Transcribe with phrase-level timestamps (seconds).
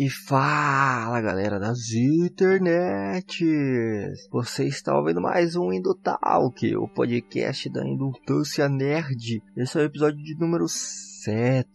[0.00, 3.36] E fala galera das internets!
[4.32, 9.42] Você está ouvindo mais um Indutalk, o podcast da Indultância Nerd.
[9.54, 11.68] Esse é o episódio de número 7.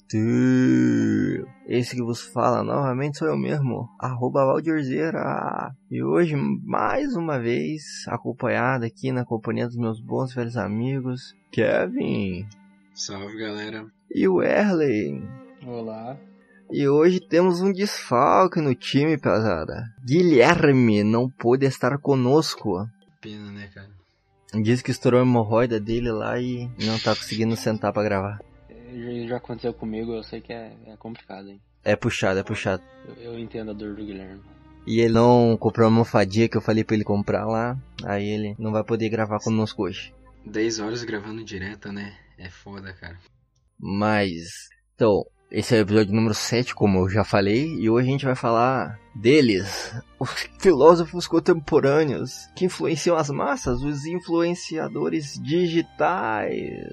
[1.67, 5.75] Esse que vos fala novamente sou eu mesmo, arroba Valdirzeira.
[5.91, 12.47] E hoje, mais uma vez, acompanhado aqui na companhia dos meus bons velhos amigos, Kevin.
[12.91, 13.85] Salve galera.
[14.09, 15.21] E o Erley.
[15.63, 16.17] Olá.
[16.71, 19.83] E hoje temos um desfalque no time, pesada.
[20.03, 22.87] Guilherme não pôde estar conosco.
[23.21, 23.89] Pena, né, cara?
[24.61, 28.41] Diz que estourou a hemorroida dele lá e não tá conseguindo sentar para gravar.
[28.69, 31.61] Já, já, aconteceu comigo, eu sei que é, é complicado, hein?
[31.83, 32.81] É puxado, é puxado.
[33.07, 34.41] Eu, eu, entendo a dor do Guilherme.
[34.87, 37.77] E ele não comprou a almofadinha que eu falei pra ele comprar lá.
[38.03, 40.13] Aí ele não vai poder gravar conosco hoje.
[40.45, 42.15] 10 horas gravando direto, né?
[42.37, 43.19] É foda, cara.
[43.79, 44.69] Mas.
[44.95, 45.25] Então,
[45.55, 48.35] esse é o episódio número 7, como eu já falei, e hoje a gente vai
[48.35, 56.89] falar deles, os filósofos contemporâneos que influenciam as massas, os influenciadores digitais.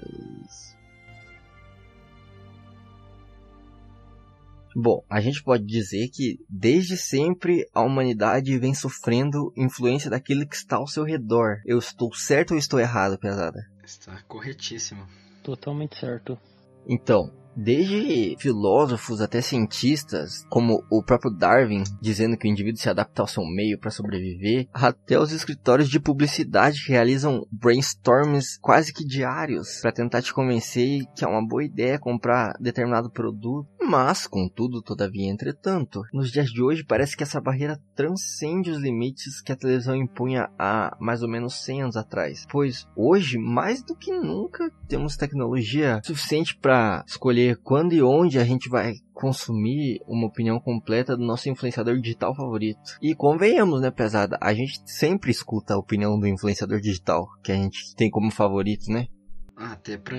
[4.73, 10.55] Bom, a gente pode dizer que desde sempre a humanidade vem sofrendo influência daquilo que
[10.55, 11.57] está ao seu redor.
[11.65, 13.59] Eu estou certo ou estou errado, pesada?
[13.83, 15.05] Está corretíssimo.
[15.43, 16.39] Totalmente certo.
[16.87, 23.21] Então, Desde filósofos até cientistas, como o próprio Darwin, dizendo que o indivíduo se adapta
[23.21, 29.79] ao seu meio para sobreviver, até os escritórios de publicidade realizam brainstorms quase que diários
[29.81, 33.67] para tentar te convencer que é uma boa ideia comprar determinado produto.
[33.85, 39.41] Mas, contudo, todavia, entretanto, nos dias de hoje parece que essa barreira transcende os limites
[39.41, 42.45] que a televisão impunha há mais ou menos 100 anos atrás.
[42.49, 48.43] Pois hoje, mais do que nunca, temos tecnologia suficiente para escolher quando e onde a
[48.43, 52.97] gente vai consumir uma opinião completa do nosso influenciador digital favorito.
[53.01, 54.37] E convenhamos, né, pesada?
[54.41, 58.91] A gente sempre escuta a opinião do influenciador digital que a gente tem como favorito,
[58.91, 59.07] né?
[59.55, 60.17] Até pra.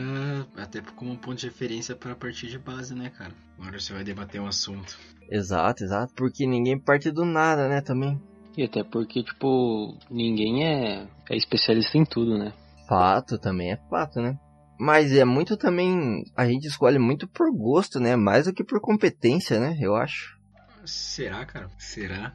[0.56, 3.32] Até como ponto de referência para partir de base, né, cara?
[3.58, 4.96] Agora você vai debater um assunto.
[5.30, 6.14] Exato, exato.
[6.14, 8.20] Porque ninguém parte do nada, né, também.
[8.56, 12.52] E até porque, tipo, ninguém é, é especialista em tudo, né?
[12.88, 14.38] Fato, também é fato, né?
[14.78, 16.24] Mas é muito também.
[16.36, 18.16] A gente escolhe muito por gosto, né?
[18.16, 19.78] Mais do que por competência, né?
[19.80, 20.38] Eu acho.
[20.84, 21.70] Será, cara?
[21.78, 22.34] Será?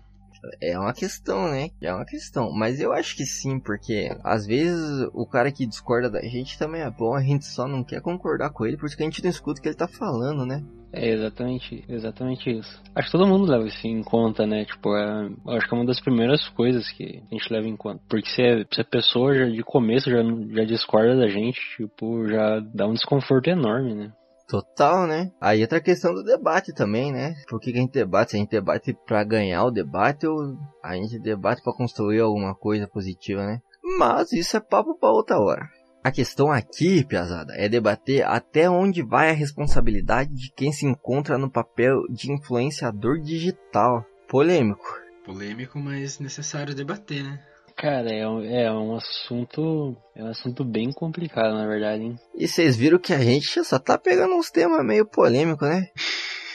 [0.61, 1.69] É uma questão, né?
[1.81, 2.51] É uma questão.
[2.51, 6.81] Mas eu acho que sim, porque às vezes o cara que discorda da gente também
[6.81, 9.59] é bom, a gente só não quer concordar com ele porque a gente não escuta
[9.59, 10.63] o que ele tá falando, né?
[10.91, 12.81] É exatamente, exatamente isso.
[12.95, 14.65] Acho que todo mundo leva isso em conta, né?
[14.65, 18.01] Tipo, é, acho que é uma das primeiras coisas que a gente leva em conta.
[18.09, 22.27] Porque se, é, se a pessoa já de começo já, já discorda da gente, tipo,
[22.27, 24.11] já dá um desconforto enorme, né?
[24.47, 25.31] Total, né?
[25.39, 27.35] Aí entra a questão do debate também, né?
[27.47, 28.31] Por que, que a gente debate?
[28.31, 32.55] Se a gente debate pra ganhar o debate ou a gente debate para construir alguma
[32.55, 33.59] coisa positiva, né?
[33.99, 35.69] Mas isso é papo pra outra hora.
[36.01, 41.37] A questão aqui, Piazada, é debater até onde vai a responsabilidade de quem se encontra
[41.37, 44.05] no papel de influenciador digital.
[44.27, 45.01] Polêmico.
[45.25, 47.43] Polêmico, mas necessário debater, né?
[47.75, 49.95] Cara, é um, é um assunto.
[50.15, 52.19] É um assunto bem complicado, na verdade, hein?
[52.35, 55.87] E vocês viram que a gente só tá pegando uns temas meio polêmicos, né?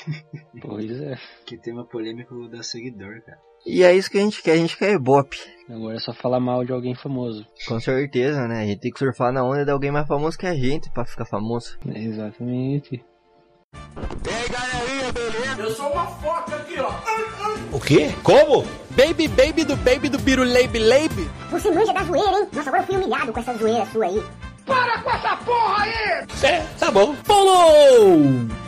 [0.60, 1.16] pois é.
[1.46, 3.38] Que tema polêmico da seguidor, cara.
[3.66, 5.38] E é isso que a gente quer, a gente quer ibope.
[5.68, 7.46] Agora é só falar mal de alguém famoso.
[7.66, 8.62] Com certeza, né?
[8.62, 11.06] A gente tem que surfar na onda de alguém mais famoso que a gente pra
[11.06, 11.78] ficar famoso.
[11.88, 13.02] É exatamente.
[13.74, 15.62] E aí, galerinha, beleza?
[15.62, 16.92] Eu sou uma foca aqui, ó.
[17.72, 18.10] O quê?
[18.22, 18.64] Como?
[18.90, 21.28] Baby, baby do baby do biruleibe leibe?
[21.50, 22.48] Você manja da zoeira, hein?
[22.52, 24.22] Nossa, agora eu fui humilhado com essa zoeira sua aí.
[24.66, 26.26] Para com essa porra aí!
[26.42, 27.14] É, tá bom.
[27.24, 28.63] Follow!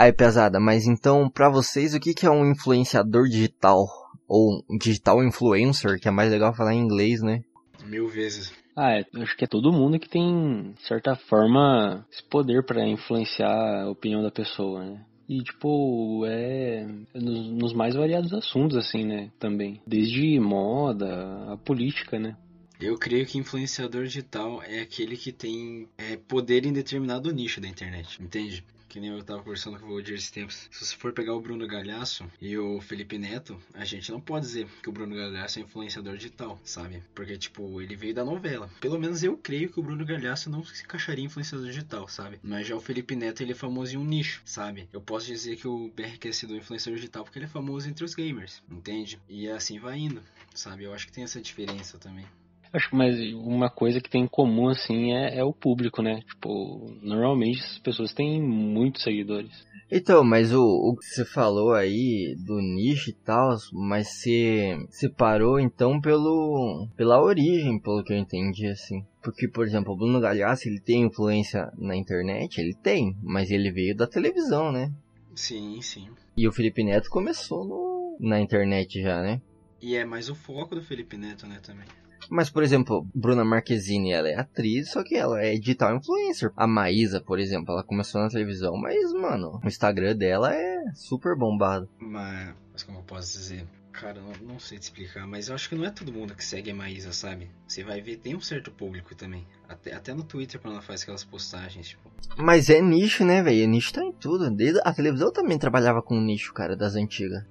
[0.00, 3.84] Aí, pesada, mas então, pra vocês, o que, que é um influenciador digital?
[4.28, 7.42] Ou um digital influencer, que é mais legal falar em inglês, né?
[7.84, 8.52] Mil vezes.
[8.76, 12.86] Ah, é, acho que é todo mundo que tem, de certa forma, esse poder para
[12.86, 15.04] influenciar a opinião da pessoa, né?
[15.28, 19.32] E, tipo, é nos, nos, mais variados assuntos, assim, né?
[19.36, 19.82] Também.
[19.84, 22.36] Desde moda, a política, né?
[22.80, 27.66] Eu creio que influenciador digital é aquele que tem é, poder em determinado nicho da
[27.66, 28.64] internet, entende?
[28.88, 30.68] Que nem eu tava conversando com o Valdir esses tempos.
[30.70, 34.46] Se você for pegar o Bruno Galhaço e o Felipe Neto, a gente não pode
[34.46, 37.02] dizer que o Bruno Galhaço é influenciador digital, sabe?
[37.14, 38.70] Porque, tipo, ele veio da novela.
[38.80, 42.38] Pelo menos eu creio que o Bruno Galhaço não se encaixaria em influenciador digital, sabe?
[42.42, 44.88] Mas já o Felipe Neto, ele é famoso em um nicho, sabe?
[44.92, 48.04] Eu posso dizer que o BRQS é do influenciador digital porque ele é famoso entre
[48.04, 49.20] os gamers, entende?
[49.28, 50.22] E assim vai indo,
[50.54, 50.84] sabe?
[50.84, 52.26] Eu acho que tem essa diferença também.
[52.72, 56.20] Acho que mas uma coisa que tem em comum, assim, é, é o público, né?
[56.26, 59.66] Tipo, normalmente as pessoas têm muitos seguidores.
[59.90, 65.58] Então, mas o, o que você falou aí do nicho e tal, mas você separou
[65.58, 69.02] então pelo pela origem, pelo que eu entendi assim.
[69.22, 72.60] Porque, por exemplo, o Bruno Galhaço, ele tem influência na internet?
[72.60, 74.92] Ele tem, mas ele veio da televisão, né?
[75.34, 76.08] Sim, sim.
[76.36, 79.40] E o Felipe Neto começou no, na internet já, né?
[79.80, 81.86] E é mais o foco do Felipe Neto, né, também.
[82.30, 86.52] Mas, por exemplo, Bruna Marquezine, ela é atriz, só que ela é digital influencer.
[86.56, 91.36] A Maísa, por exemplo, ela começou na televisão, mas, mano, o Instagram dela é super
[91.36, 91.88] bombado.
[91.98, 93.66] Mas, mas como eu posso dizer?
[93.92, 96.44] Cara, não, não sei te explicar, mas eu acho que não é todo mundo que
[96.44, 97.50] segue a Maísa, sabe?
[97.66, 99.44] Você vai ver, tem um certo público também.
[99.68, 102.08] Até, até no Twitter quando ela faz aquelas postagens, tipo.
[102.36, 103.66] Mas é nicho, né, velho?
[103.66, 104.50] Nicho tá em tudo.
[104.52, 107.42] Desde a televisão também trabalhava com nicho, cara, das antigas.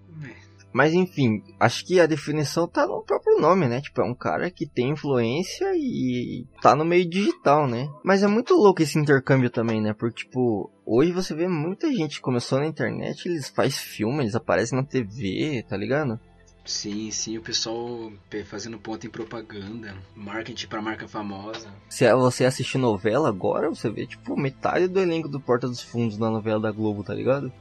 [0.78, 0.88] É.
[0.88, 3.82] Mas enfim, acho que a definição tá no próprio nome, né?
[3.82, 7.90] Tipo, é um cara que tem influência e tá no meio digital, né?
[8.04, 9.94] Mas é muito louco esse intercâmbio também, né?
[9.94, 14.36] Porque, tipo, hoje você vê muita gente que começou na internet, eles fazem filme, eles
[14.36, 16.20] aparecem na TV, tá ligado?
[16.68, 18.12] Sim, sim, o pessoal
[18.46, 21.74] fazendo ponto em propaganda, marketing pra marca famosa.
[21.88, 26.18] Se você assistir novela agora, você vê, tipo, metade do elenco do Porta dos Fundos
[26.18, 27.52] na novela da Globo, tá ligado?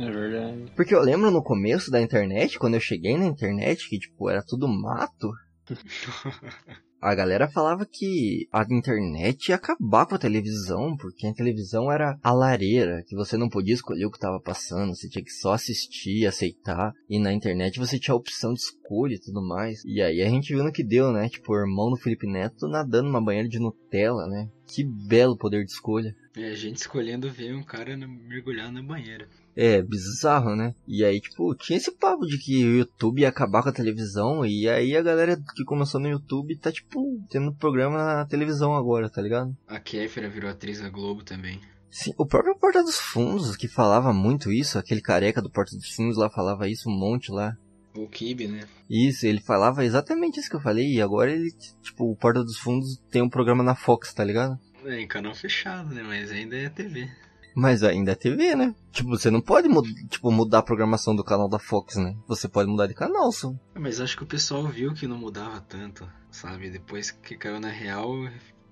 [0.00, 0.72] É verdade.
[0.74, 4.42] Porque eu lembro no começo da internet, quando eu cheguei na internet, que tipo, era
[4.42, 5.30] tudo mato.
[7.04, 12.18] a galera falava que a internet ia acabar com a televisão, porque a televisão era
[12.22, 15.52] a lareira, que você não podia escolher o que estava passando, você tinha que só
[15.52, 19.84] assistir, aceitar, e na internet você tinha a opção de escolha e tudo mais.
[19.84, 21.28] E aí a gente viu no que deu, né?
[21.28, 24.48] Tipo, o irmão do Felipe Neto nadando numa banheira de Nutella, né?
[24.66, 26.16] Que belo poder de escolha.
[26.34, 29.28] É, a gente escolhendo ver um cara mergulhar na banheira.
[29.56, 30.74] É, bizarro, né?
[30.86, 34.44] E aí, tipo, tinha esse papo de que o YouTube ia acabar com a televisão,
[34.44, 39.08] e aí a galera que começou no YouTube tá, tipo, tendo programa na televisão agora,
[39.08, 39.56] tá ligado?
[39.68, 41.60] A Kéfera virou atriz da Globo também.
[41.90, 45.94] Sim, o próprio Porta dos Fundos, que falava muito isso, aquele careca do Porta dos
[45.94, 47.56] Fundos lá falava isso um monte lá.
[47.94, 48.64] O Kibe, né?
[48.90, 52.58] Isso, ele falava exatamente isso que eu falei, e agora ele, tipo, o Porta dos
[52.58, 54.58] Fundos tem um programa na Fox, tá ligado?
[54.84, 56.02] É, em canal fechado, né?
[56.02, 57.08] Mas ainda é TV.
[57.54, 58.74] Mas ainda é TV, né?
[58.90, 59.68] Tipo, você não pode
[60.08, 62.16] tipo, mudar a programação do canal da Fox, né?
[62.26, 63.54] Você pode mudar de canal, só.
[63.74, 66.70] Mas acho que o pessoal viu que não mudava tanto, sabe?
[66.70, 68.12] Depois que caiu na real,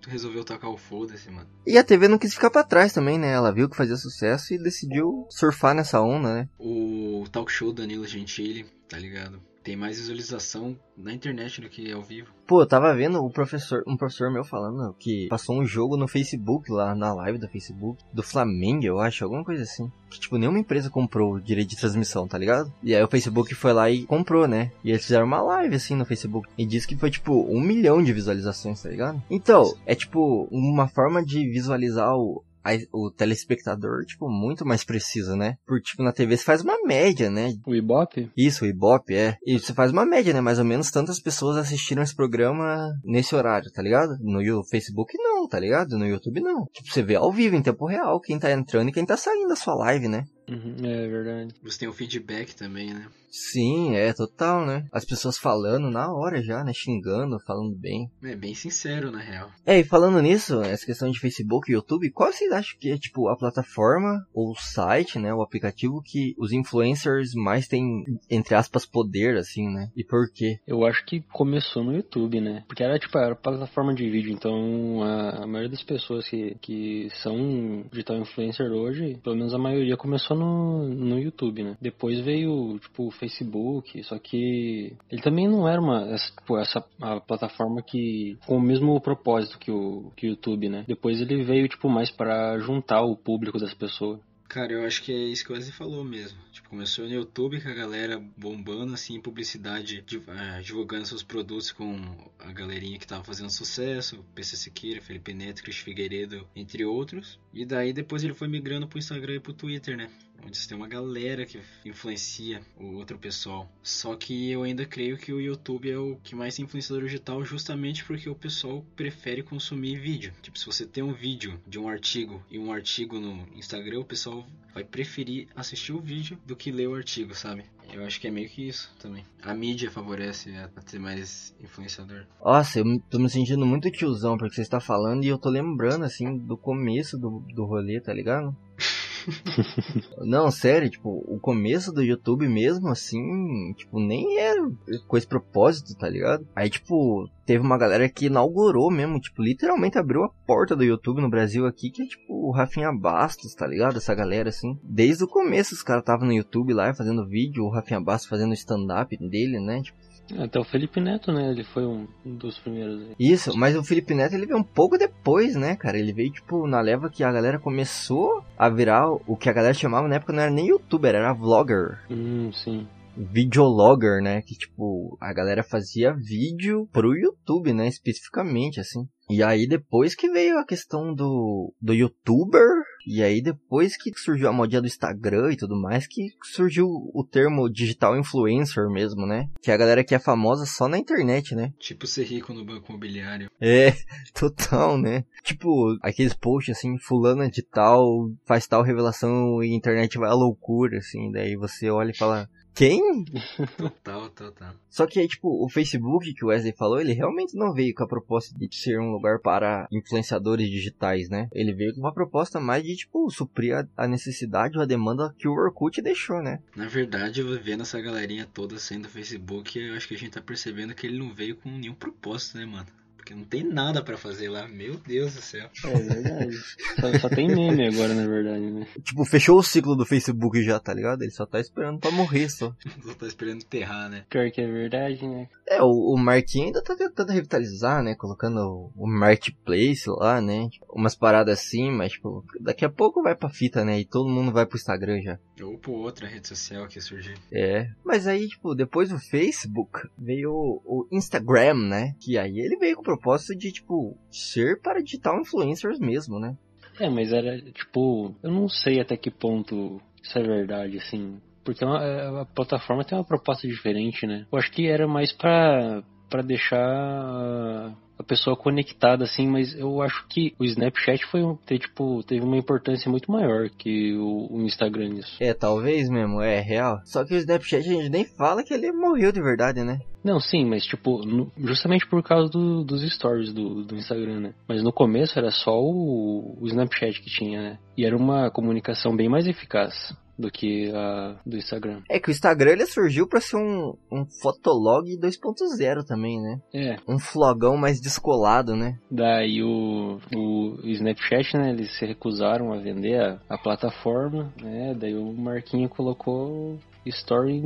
[0.07, 1.49] resolveu tocar o foda-se, mano.
[1.67, 3.33] E a TV não quis ficar para trás também, né?
[3.33, 6.49] Ela viu que fazia sucesso e decidiu surfar nessa onda, né?
[6.59, 9.41] O talk show Danilo Gentili, tá ligado?
[9.63, 12.33] Tem mais visualização na internet do que ao vivo.
[12.47, 16.09] Pô, eu tava vendo o professor, um professor meu falando que passou um jogo no
[16.09, 19.91] Facebook lá, na live do Facebook, do Flamengo, eu acho, alguma coisa assim.
[20.11, 22.73] Que, tipo, nenhuma empresa comprou o direito de transmissão, tá ligado?
[22.83, 24.71] E aí o Facebook foi lá e comprou, né?
[24.85, 26.49] E eles fizeram uma live, assim, no Facebook.
[26.59, 29.23] E disse que foi, tipo, um milhão de visualizações, tá ligado?
[29.31, 35.37] Então, é, tipo, uma forma de visualizar o, a, o telespectador, tipo, muito mais preciso,
[35.37, 35.57] né?
[35.67, 37.55] Porque, tipo, na TV você faz uma média, né?
[37.67, 38.31] O Ibope?
[38.37, 39.37] Isso, o Ibope, é.
[39.45, 40.41] E você faz uma média, né?
[40.41, 44.17] Mais ou menos tantas pessoas assistiram esse programa nesse horário, tá ligado?
[44.21, 45.99] No Facebook não, tá ligado?
[45.99, 46.67] No YouTube não.
[46.73, 49.49] Tipo, você vê ao vivo, em tempo real, quem tá entrando e quem tá saindo
[49.49, 50.25] da sua live, né?
[50.53, 51.55] Uhum, é verdade.
[51.63, 53.07] Você tem o feedback também, né?
[53.33, 54.85] Sim, é total, né?
[54.93, 56.73] As pessoas falando na hora já, né?
[56.75, 58.11] Xingando, falando bem.
[58.23, 59.51] É bem sincero, na real.
[59.65, 62.99] É, e falando nisso, essa questão de Facebook e YouTube, qual vocês acham que é,
[62.99, 65.33] tipo, a plataforma ou o site, né?
[65.33, 69.91] O aplicativo que os influencers mais têm, entre aspas, poder, assim, né?
[69.97, 70.59] E por quê?
[70.67, 72.65] Eu acho que começou no YouTube, né?
[72.67, 77.09] Porque era, tipo, era plataforma de vídeo, então a, a maioria das pessoas que, que
[77.23, 81.77] são digital influencer hoje, pelo menos a maioria começou no, no YouTube, né?
[81.81, 87.21] Depois veio, tipo, Facebook, só que ele também não era uma essa, tipo, essa a
[87.21, 90.85] plataforma que com o mesmo propósito que o, que o YouTube, né?
[90.87, 94.21] Depois ele veio tipo mais para juntar o público das pessoas.
[94.53, 96.39] Cara, eu acho que é isso que o Wesley falou mesmo.
[96.53, 102.31] Tipo, começou no YouTube com a galera bombando, assim, publicidade, é, divulgando seus produtos com
[102.39, 107.41] a galerinha que tava fazendo sucesso, PC Siqueira, Felipe Neto, Cris Figueiredo, entre outros.
[107.55, 110.11] E daí depois ele foi migrando pro Instagram e pro Twitter, né?
[110.45, 113.71] Onde você tem uma galera que influencia o outro pessoal.
[113.83, 117.45] Só que eu ainda creio que o YouTube é o que mais tem influenciador digital
[117.45, 120.33] justamente porque o pessoal prefere consumir vídeo.
[120.43, 124.05] Tipo, se você tem um vídeo de um artigo e um artigo no Instagram, o
[124.05, 127.65] pessoal vai preferir assistir o vídeo do que ler o artigo, sabe?
[127.93, 129.25] Eu acho que é meio que isso também.
[129.43, 132.25] A mídia favorece a ter mais influenciador.
[132.43, 136.05] Nossa, eu tô me sentindo muito tiozão porque você está falando e eu tô lembrando,
[136.05, 138.57] assim, do começo do, do rolê, tá ligado?
[140.21, 144.61] Não, sério, tipo, o começo do YouTube mesmo, assim, tipo, nem era
[145.07, 146.47] com esse propósito, tá ligado?
[146.55, 151.21] Aí, tipo, teve uma galera que inaugurou mesmo, tipo, literalmente abriu a porta do YouTube
[151.21, 153.97] no Brasil aqui, que é tipo o Rafinha Bastos, tá ligado?
[153.97, 154.79] Essa galera, assim.
[154.83, 158.55] Desde o começo os caras estavam no YouTube lá fazendo vídeo, o Rafinha Bastos fazendo
[158.55, 159.83] stand-up dele, né?
[159.83, 159.99] Tipo,
[160.39, 161.51] até o Felipe Neto, né?
[161.51, 163.09] Ele foi um dos primeiros.
[163.19, 165.99] Isso, mas o Felipe Neto ele veio um pouco depois, né, cara?
[165.99, 169.75] Ele veio, tipo, na leva que a galera começou a virar o que a galera
[169.75, 172.01] chamava na época não era nem youtuber, era vlogger.
[172.11, 172.87] Hum, sim
[173.17, 174.43] videologger, né?
[174.43, 177.87] Que tipo, a galera fazia vídeo pro YouTube, né?
[177.87, 179.07] Especificamente, assim.
[179.31, 182.69] E aí depois que veio a questão do, do youtuber,
[183.07, 187.25] e aí depois que surgiu a modinha do Instagram e tudo mais, que surgiu o
[187.25, 189.49] termo digital influencer mesmo, né?
[189.61, 191.73] Que é a galera que é famosa só na internet, né?
[191.79, 193.51] Tipo ser rico no banco imobiliário.
[193.61, 193.93] É,
[194.35, 195.25] total, né?
[195.43, 200.35] Tipo, aqueles posts assim, fulana de tal, faz tal revelação e a internet vai à
[200.35, 203.25] loucura, assim, daí você olha e fala, quem?
[203.77, 204.75] Total, total.
[204.89, 208.05] Só que aí, tipo, o Facebook que o Wesley falou, ele realmente não veio com
[208.05, 211.49] a proposta de ser um lugar para influenciadores digitais, né?
[211.53, 215.35] Ele veio com uma proposta mais de, tipo, suprir a, a necessidade ou a demanda
[215.39, 216.61] que o Orkut deixou, né?
[216.77, 220.41] Na verdade, vendo essa galerinha toda saindo do Facebook, eu acho que a gente tá
[220.41, 222.87] percebendo que ele não veio com nenhum propósito, né, mano?
[223.33, 224.69] Porque não tem nada para fazer lá.
[224.69, 225.69] Meu Deus do céu.
[225.85, 226.57] É verdade.
[227.01, 228.87] só, só, tem meme agora, na verdade, né?
[229.03, 231.23] Tipo, fechou o ciclo do Facebook já, tá ligado?
[231.23, 232.75] Ele só tá esperando pra morrer só.
[233.03, 234.25] só tá esperando enterrar, né?
[234.29, 235.49] Pior que é verdade, né?
[235.69, 238.15] É, o, o Marquinhos ainda tá tentando revitalizar, né?
[238.15, 240.69] Colocando o Marketplace lá, né?
[240.69, 244.01] Tipo, umas paradas assim, mas, tipo, daqui a pouco vai pra fita, né?
[244.01, 245.39] E todo mundo vai pro Instagram já.
[245.63, 247.35] Ou por outra rede social que surgiu.
[247.53, 247.89] É.
[248.05, 252.15] Mas aí, tipo, depois do Facebook, veio o, o Instagram, né?
[252.21, 256.57] Que aí ele veio com propósito de, tipo, ser para digital influencers mesmo, né?
[257.01, 261.41] É, mas era, tipo, eu não sei até que ponto isso é verdade, assim.
[261.65, 264.47] Porque a, é é, a plataforma tem uma proposta diferente, né?
[264.53, 266.03] Eu acho que era mais pra
[266.45, 272.45] deixar a pessoa conectada, assim, mas eu acho que o Snapchat foi ter, tipo, teve
[272.45, 275.37] uma importância muito maior que o, o, Instagram nisso.
[275.41, 277.01] É, talvez mesmo, é real.
[277.05, 280.01] Só que o Snapchat a gente nem fala que ele morreu de verdade, né?
[280.25, 284.55] Não, sim, mas tipo, no, justamente por causa do, dos stories do, do Instagram, né?
[284.69, 287.79] Mas no começo era só o, o Snapchat que tinha, né?
[287.97, 292.03] E era uma comunicação bem mais eficaz do que a do Instagram.
[292.11, 296.61] É que o Instagram ele surgiu para ser um, um fotolog 2.0 também, né?
[296.75, 296.97] É.
[297.09, 298.99] Um flogão mais descolado, né?
[299.11, 304.95] Daí o, o Snapchat, né, eles se recusaram a vender a, a plataforma, né?
[304.99, 307.63] Daí o Marquinho colocou Story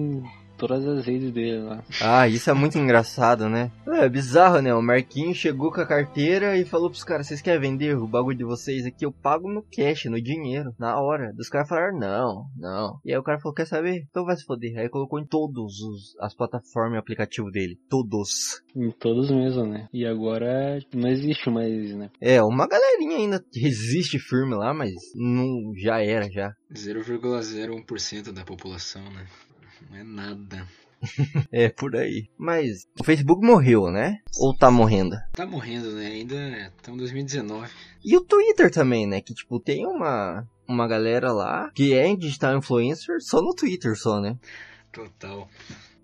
[0.57, 1.83] todas as redes dele lá.
[2.01, 3.71] Ah, isso é muito engraçado, né?
[3.87, 4.75] É bizarro, né?
[4.75, 8.37] O Marquinhos chegou com a carteira e falou pros caras: vocês querem vender o bagulho
[8.37, 9.05] de vocês aqui?
[9.05, 11.33] Eu pago no cash, no dinheiro, na hora.
[11.35, 13.01] Dos caras falaram: não, não.
[13.05, 14.05] E aí o cara falou: quer saber?
[14.09, 14.79] Então vai se foder.
[14.79, 17.79] Aí colocou em todos os, as plataformas e aplicativo dele.
[17.89, 18.63] Todos.
[18.75, 19.89] Em todos mesmo, né?
[19.93, 22.11] E agora não existe mais, né?
[22.21, 26.55] É, uma galerinha ainda resiste firme lá, mas não, já era, já.
[26.73, 29.27] 0,01% da população, né?
[29.91, 30.67] Não é nada.
[31.53, 32.29] é, por aí.
[32.39, 34.19] Mas o Facebook morreu, né?
[34.39, 35.17] Ou tá morrendo?
[35.33, 36.07] Tá morrendo, né?
[36.07, 37.71] Ainda estamos em 2019.
[38.05, 39.21] E o Twitter também, né?
[39.21, 44.21] Que, tipo, tem uma, uma galera lá que é digital influencer só no Twitter, só,
[44.21, 44.37] né?
[44.93, 45.49] Total.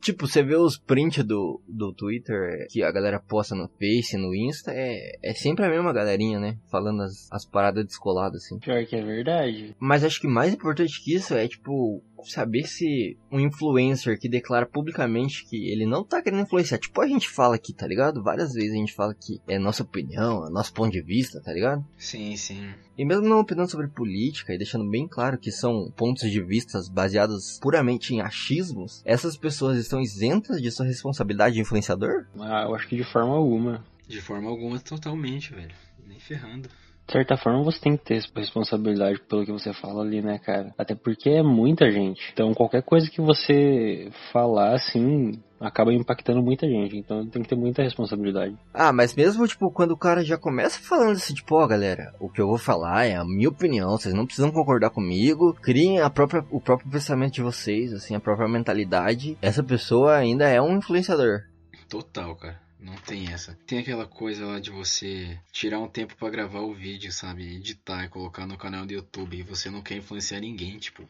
[0.02, 4.34] Tipo, você vê os prints do, do Twitter que a galera posta no Face, no
[4.34, 6.58] Insta, é, é sempre a mesma galerinha, né?
[6.68, 8.58] Falando as, as paradas descoladas, assim.
[8.58, 9.76] Pior que é verdade.
[9.78, 14.66] Mas acho que mais importante que isso é, tipo, saber se um influencer que declara
[14.66, 18.22] publicamente que ele não tá querendo influenciar, tipo a gente fala aqui, tá ligado?
[18.22, 21.52] Várias vezes a gente fala que é nossa opinião, é nosso ponto de vista, tá
[21.52, 21.84] ligado?
[21.96, 22.70] Sim, sim.
[22.96, 26.88] E mesmo não opinando sobre política e deixando bem claro que são pontos de vistas
[26.88, 32.26] baseados puramente em achismos, essas pessoas estão isentas de sua responsabilidade de influenciador?
[32.38, 33.84] Ah, eu acho que de forma alguma.
[34.06, 35.74] De forma alguma, totalmente, velho.
[36.06, 36.68] Nem ferrando.
[37.06, 40.72] De certa forma, você tem que ter responsabilidade pelo que você fala ali, né, cara?
[40.78, 42.30] Até porque é muita gente.
[42.32, 46.96] Então, qualquer coisa que você falar, assim, acaba impactando muita gente.
[46.96, 48.56] Então, tem que ter muita responsabilidade.
[48.72, 52.14] Ah, mas mesmo, tipo, quando o cara já começa falando assim, tipo, ó, oh, galera,
[52.18, 56.00] o que eu vou falar é a minha opinião, vocês não precisam concordar comigo, criem
[56.00, 59.36] a própria, o próprio pensamento de vocês, assim, a própria mentalidade.
[59.42, 61.42] Essa pessoa ainda é um influenciador.
[61.88, 62.61] Total, cara.
[62.82, 63.56] Não tem essa.
[63.64, 67.56] Tem aquela coisa lá de você tirar um tempo para gravar o vídeo, sabe?
[67.56, 71.04] Editar e colocar no canal do YouTube e você não quer influenciar ninguém, tipo.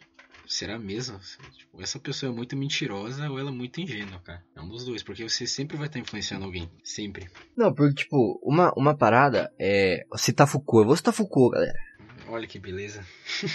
[0.46, 1.18] Será mesmo?
[1.56, 4.44] Tipo, essa pessoa é muito mentirosa ou ela é muito ingênua, cara?
[4.54, 6.70] É um dos dois, porque você sempre vai estar influenciando alguém.
[6.84, 7.30] Sempre.
[7.56, 10.82] Não, porque, tipo, uma, uma parada é citar Foucault.
[10.82, 11.78] Eu vou citar Foucault, galera.
[12.28, 13.04] Olha que beleza.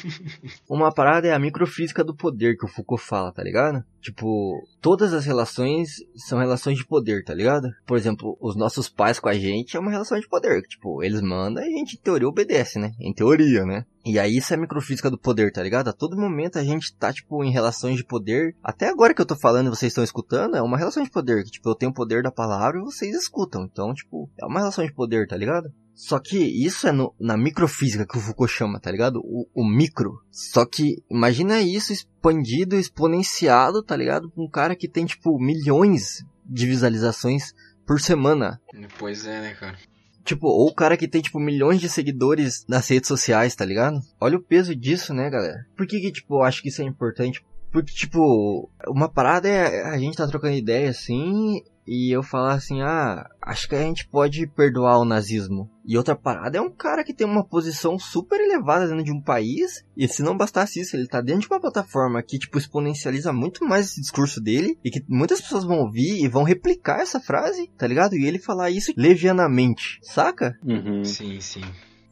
[0.69, 3.83] Uma parada é a microfísica do poder que o Foucault fala, tá ligado?
[4.01, 7.67] Tipo, todas as relações são relações de poder, tá ligado?
[7.85, 10.61] Por exemplo, os nossos pais com a gente é uma relação de poder.
[10.63, 12.93] Tipo, eles mandam e a gente, em teoria, obedece, né?
[12.99, 13.85] Em teoria, né?
[14.05, 15.89] E aí isso é microfísica do poder, tá ligado?
[15.89, 18.55] A todo momento a gente tá, tipo, em relações de poder.
[18.63, 21.43] Até agora que eu tô falando e vocês estão escutando, é uma relação de poder.
[21.43, 23.65] Que, tipo, eu tenho o poder da palavra e vocês escutam.
[23.65, 25.69] Então, tipo, é uma relação de poder, tá ligado?
[25.97, 29.19] Só que isso é no, na microfísica que o Foucault chama, tá ligado?
[29.23, 30.21] O, o, micro.
[30.29, 34.29] Só que imagina isso expandido, exponenciado, tá ligado?
[34.29, 37.51] Com um cara que tem, tipo, milhões de visualizações
[37.83, 38.61] por semana.
[38.99, 39.75] Pois é, né, cara?
[40.23, 43.99] Tipo, ou o cara que tem, tipo, milhões de seguidores nas redes sociais, tá ligado?
[44.21, 45.65] Olha o peso disso, né, galera?
[45.75, 47.43] Por que que, tipo, eu acho que isso é importante?
[47.71, 52.81] Porque, tipo, uma parada é a gente tá trocando ideia assim e eu falar assim,
[52.81, 55.69] ah, acho que a gente pode perdoar o nazismo.
[55.85, 59.21] E outra parada é um cara que tem uma posição super elevada dentro de um
[59.21, 63.31] país, e se não bastasse isso, ele tá dentro de uma plataforma que, tipo, exponencializa
[63.31, 67.21] muito mais esse discurso dele, e que muitas pessoas vão ouvir e vão replicar essa
[67.21, 68.17] frase, tá ligado?
[68.17, 70.59] E ele falar isso levianamente, saca?
[70.61, 71.05] Uhum.
[71.05, 71.63] Sim, sim.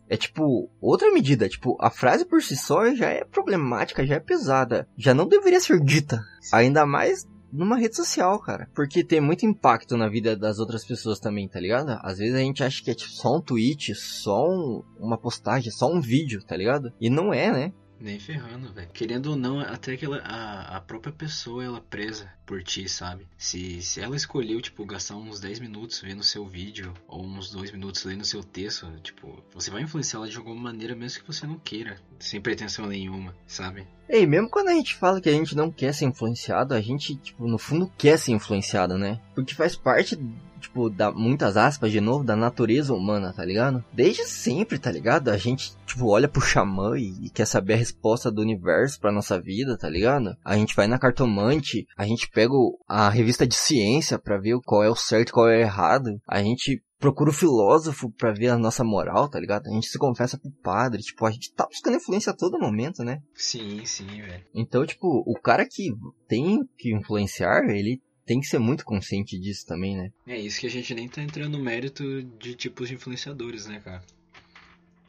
[0.10, 4.20] É tipo, outra medida, tipo, a frase por si só já é problemática, já é
[4.20, 6.24] pesada, já não deveria ser dita.
[6.54, 8.68] Ainda mais numa rede social, cara.
[8.76, 11.98] Porque tem muito impacto na vida das outras pessoas também, tá ligado?
[12.02, 15.72] Às vezes a gente acha que é tipo, só um tweet, só um, uma postagem,
[15.72, 16.92] só um vídeo, tá ligado?
[17.00, 17.74] E não é, né?
[18.00, 18.90] Nem ferrando, velho.
[18.94, 23.28] Querendo ou não, até aquela a, a própria pessoa ela presa por ti, sabe?
[23.38, 27.72] Se, se ela escolheu, tipo, gastar uns 10 minutos vendo seu vídeo ou uns 2
[27.72, 31.48] minutos lendo seu texto, tipo, você vai influenciar ela de alguma maneira mesmo que você
[31.48, 33.88] não queira, sem pretensão nenhuma, sabe?
[34.08, 37.16] Ei, mesmo quando a gente fala que a gente não quer ser influenciado, a gente,
[37.16, 39.20] tipo, no fundo quer ser influenciado, né?
[39.34, 40.18] Porque faz parte
[40.66, 43.84] tipo, da, muitas aspas, de novo, da natureza humana, tá ligado?
[43.94, 45.29] Desde sempre, tá ligado?
[45.29, 49.12] A gente, tipo, olha pro xamã e, e quer saber a resposta do universo pra
[49.12, 50.36] nossa vida, tá ligado?
[50.44, 52.53] A gente vai na cartomante, a gente pega
[52.88, 56.22] a revista de ciência pra ver qual é o certo e qual é o errado.
[56.27, 59.68] A gente procura o filósofo pra ver a nossa moral, tá ligado?
[59.68, 63.03] A gente se confessa pro padre, tipo, a gente tá buscando influência a todo momento,
[63.03, 63.22] né?
[63.34, 64.44] Sim, sim, velho.
[64.53, 65.94] Então, tipo, o cara que
[66.27, 70.10] tem que influenciar, ele tem que ser muito consciente disso também, né?
[70.27, 73.79] É isso que a gente nem tá entrando no mérito de tipos de influenciadores, né,
[73.79, 74.03] cara?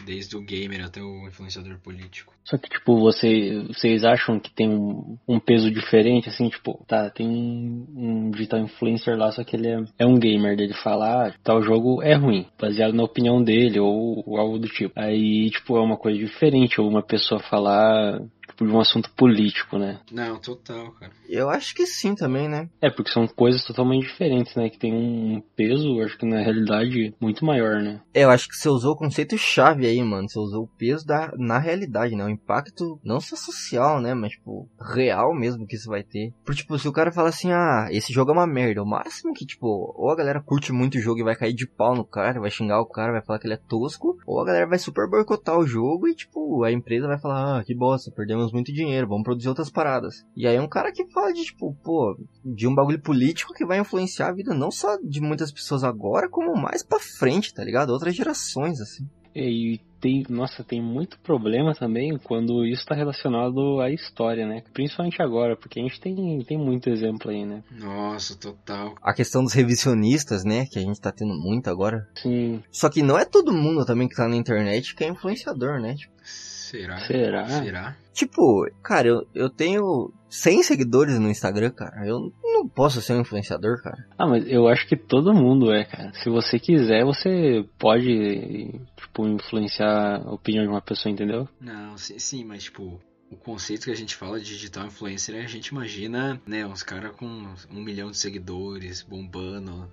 [0.09, 2.36] Desde o gamer até o influenciador político.
[2.47, 7.11] Só que, tipo, você, vocês acham que tem um, um peso diferente, assim, tipo, tá,
[7.11, 11.27] tem um, um, digital influencer lá, só que ele é, é um gamer, dele falar,
[11.27, 14.93] ah, tal jogo é ruim, baseado na opinião dele, ou, ou algo do tipo.
[14.97, 19.77] Aí, tipo, é uma coisa diferente, ou uma pessoa falar, tipo, de um assunto político,
[19.77, 19.99] né?
[20.13, 21.13] Não, total, cara.
[21.29, 22.69] Eu acho que sim também, né?
[22.81, 24.71] É, porque são coisas totalmente diferentes, né?
[24.71, 28.01] Que tem um peso, acho que na realidade, muito maior, né?
[28.15, 30.29] É, eu acho que você usou o conceito chave aí, mano.
[30.29, 32.36] Você usou o peso da, na realidade, né?
[32.37, 34.15] Impacto, não só social, né?
[34.15, 36.33] Mas, tipo, real mesmo que isso vai ter.
[36.45, 38.83] Porque, tipo, se o cara fala assim, ah, esse jogo é uma merda.
[38.83, 41.67] O máximo que, tipo, ou a galera curte muito o jogo e vai cair de
[41.67, 44.17] pau no cara, vai xingar o cara, vai falar que ele é tosco.
[44.27, 47.65] Ou a galera vai super boicotar o jogo e, tipo, a empresa vai falar, ah,
[47.65, 50.25] que bosta, perdemos muito dinheiro, vamos produzir outras paradas.
[50.37, 53.79] E aí um cara que fala de, tipo, pô, de um bagulho político que vai
[53.79, 57.91] influenciar a vida não só de muitas pessoas agora, como mais pra frente, tá ligado?
[57.91, 59.09] Outras gerações, assim.
[59.39, 64.63] E tem, nossa, tem muito problema também quando isso está relacionado à história, né?
[64.73, 67.63] Principalmente agora, porque a gente tem, tem muito exemplo aí, né?
[67.71, 68.95] Nossa, total.
[69.03, 70.65] A questão dos revisionistas, né?
[70.67, 72.09] Que a gente tá tendo muito agora.
[72.15, 72.63] Sim.
[72.71, 75.95] Só que não é todo mundo também que tá na internet que é influenciador, né?
[75.95, 76.99] Tipo, Será?
[76.99, 77.49] Será?
[77.49, 77.97] Será?
[78.13, 82.05] Tipo, cara, eu, eu tenho 100 seguidores no Instagram, cara.
[82.05, 82.33] Eu
[82.67, 84.05] não posso ser um influenciador, cara.
[84.19, 86.13] Ah, mas eu acho que todo mundo é, cara.
[86.15, 91.49] Se você quiser, você pode, tipo, influenciar a opinião de uma pessoa, entendeu?
[91.61, 93.01] Não, sim, sim mas, tipo,
[93.31, 97.15] o conceito que a gente fala de digital influencer, a gente imagina, né, uns caras
[97.17, 97.27] com
[97.71, 99.89] um milhão de seguidores, bombando,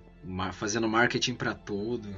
[0.52, 2.08] fazendo marketing para tudo.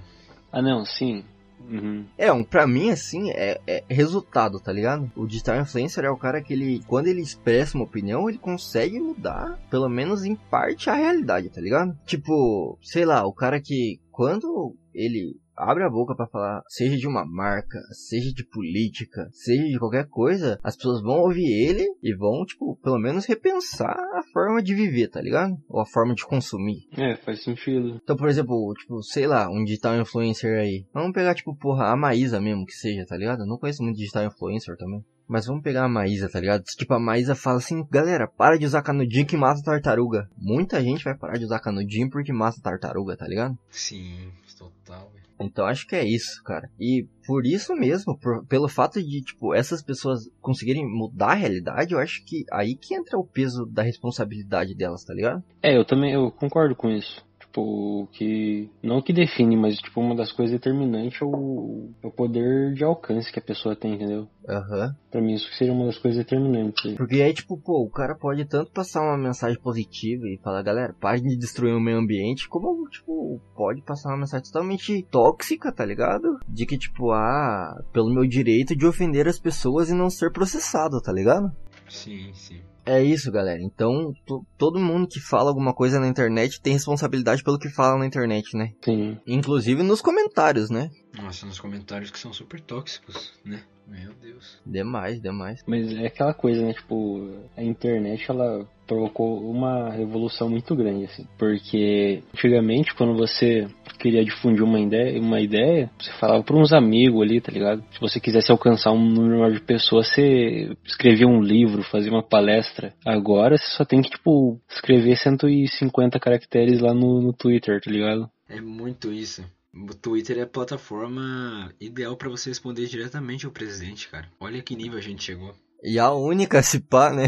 [0.51, 1.25] Ah, não, sim.
[1.69, 2.05] Uhum.
[2.17, 5.11] É, um, pra mim, assim, é, é resultado, tá ligado?
[5.17, 9.01] O digital influencer é o cara que ele, quando ele expressa uma opinião, ele consegue
[9.01, 11.97] mudar, pelo menos em parte, a realidade, tá ligado?
[12.05, 17.07] Tipo, sei lá, o cara que, quando ele abre a boca pra falar, seja de
[17.07, 22.15] uma marca, seja de política, seja de qualquer coisa, as pessoas vão ouvir ele e
[22.15, 25.57] vão, tipo, pelo menos repensar a forma de viver, tá ligado?
[25.69, 26.87] Ou a forma de consumir.
[26.97, 28.01] É, faz sentido.
[28.03, 30.85] Então, por exemplo, tipo, sei lá, um digital influencer aí.
[30.93, 33.41] Vamos pegar, tipo, porra, a Maísa mesmo, que seja, tá ligado?
[33.41, 35.05] Eu não conheço muito digital influencer também.
[35.29, 36.63] Mas vamos pegar a Maísa, tá ligado?
[36.63, 40.29] Tipo, a Maísa fala assim, galera, para de usar canudinho que mata tartaruga.
[40.37, 43.59] Muita gente vai parar de usar canudinho porque mata tartaruga, tá ligado?
[43.69, 45.11] Sim, total.
[45.39, 46.71] Então acho que é isso, cara.
[46.81, 51.93] E por isso mesmo, por- pelo fato de, tipo, essas pessoas conseguirem mudar a realidade,
[51.93, 55.43] eu acho que aí que entra o peso da responsabilidade delas, tá ligado?
[55.63, 57.26] É, eu também eu concordo com isso.
[57.57, 58.71] Tipo, o que.
[58.83, 62.75] Não o que define, mas tipo, uma das coisas determinantes é o, é o poder
[62.75, 64.29] de alcance que a pessoa tem, entendeu?
[64.47, 64.95] Aham.
[65.11, 66.95] Pra mim isso seria uma das coisas determinantes.
[66.97, 70.95] Porque aí, tipo, pô, o cara pode tanto passar uma mensagem positiva e falar, galera,
[71.01, 75.85] pare de destruir o meio ambiente, como, tipo, pode passar uma mensagem totalmente tóxica, tá
[75.85, 76.39] ligado?
[76.47, 81.01] De que, tipo, ah, pelo meu direito de ofender as pessoas e não ser processado,
[81.01, 81.51] tá ligado?
[81.89, 82.61] Sim, sim.
[82.87, 83.61] É isso, galera.
[83.61, 87.99] Então, to- todo mundo que fala alguma coisa na internet tem responsabilidade pelo que fala
[87.99, 88.73] na internet, né?
[88.85, 89.19] Sim.
[89.27, 90.89] Inclusive nos comentários, né?
[91.21, 93.63] Nossa, nos comentários que são super tóxicos, né?
[93.89, 94.59] Meu Deus.
[94.65, 95.61] Demais, demais.
[95.67, 96.75] Mas é aquela coisa, né?
[96.75, 101.27] Tipo, a internet ela provocou uma revolução muito grande, assim.
[101.39, 103.67] Porque antigamente, quando você
[103.99, 107.83] queria difundir uma ideia, uma ideia você falava para uns amigos ali, tá ligado?
[107.93, 112.23] Se você quisesse alcançar um número maior de pessoas, você escrevia um livro, fazia uma
[112.23, 112.95] palestra.
[113.05, 118.31] Agora você só tem que, tipo, escrever 150 caracteres lá no, no Twitter, tá ligado?
[118.49, 119.45] É muito isso.
[119.75, 124.27] O Twitter é a plataforma ideal pra você responder diretamente ao presidente, cara.
[124.41, 125.55] Olha que nível a gente chegou.
[125.83, 127.27] E a única se pá, né?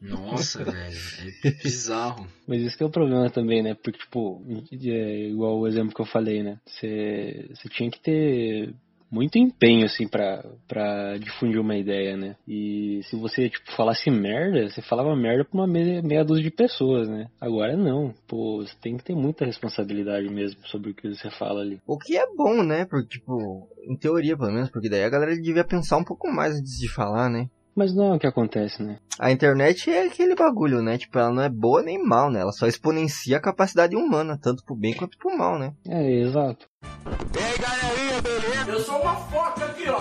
[0.00, 0.98] Nossa, velho.
[1.44, 2.26] É bizarro.
[2.46, 3.74] Mas isso que é o problema também, né?
[3.74, 6.58] Porque, tipo, é igual o exemplo que eu falei, né?
[6.66, 8.74] Você você tinha que ter
[9.12, 12.34] muito empenho, assim, pra, pra difundir uma ideia, né?
[12.48, 16.50] E se você, tipo, falasse merda, você falava merda pra uma meia, meia dúzia de
[16.50, 17.26] pessoas, né?
[17.38, 18.14] Agora não.
[18.26, 21.78] Pô, você tem que ter muita responsabilidade mesmo sobre o que você fala ali.
[21.86, 22.86] O que é bom, né?
[22.86, 26.56] Porque, tipo, em teoria, pelo menos, porque daí a galera devia pensar um pouco mais
[26.56, 27.50] antes de falar, né?
[27.74, 28.98] Mas não é o que acontece, né?
[29.18, 30.98] A internet é aquele bagulho, né?
[30.98, 32.40] Tipo, ela não é boa nem mal, né?
[32.40, 35.72] Ela só exponencia a capacidade humana, tanto pro bem quanto pro mal, né?
[35.88, 36.66] É, exato.
[36.84, 38.70] E aí, galerinha, beleza?
[38.70, 40.00] Eu sou uma foca aqui, ó.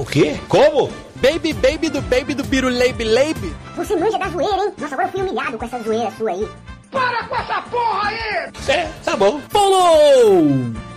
[0.00, 0.38] O quê?
[0.48, 0.90] Como?
[1.16, 3.54] Baby, baby do baby do biru leibe leibe?
[3.76, 4.72] Você manja da zoeira, hein?
[4.78, 6.48] Nossa, agora eu fui humilhado com essa zoeira sua aí.
[6.90, 8.52] Para com essa porra aí!
[8.68, 9.40] É, tá bom.
[9.50, 10.87] Follow!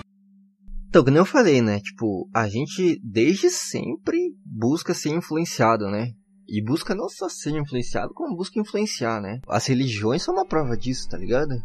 [0.91, 1.79] Então, como eu falei, né?
[1.79, 6.11] Tipo, a gente desde sempre busca ser influenciado, né?
[6.45, 9.39] E busca não só ser influenciado, como busca influenciar, né?
[9.47, 11.55] As religiões são uma prova disso, tá ligado?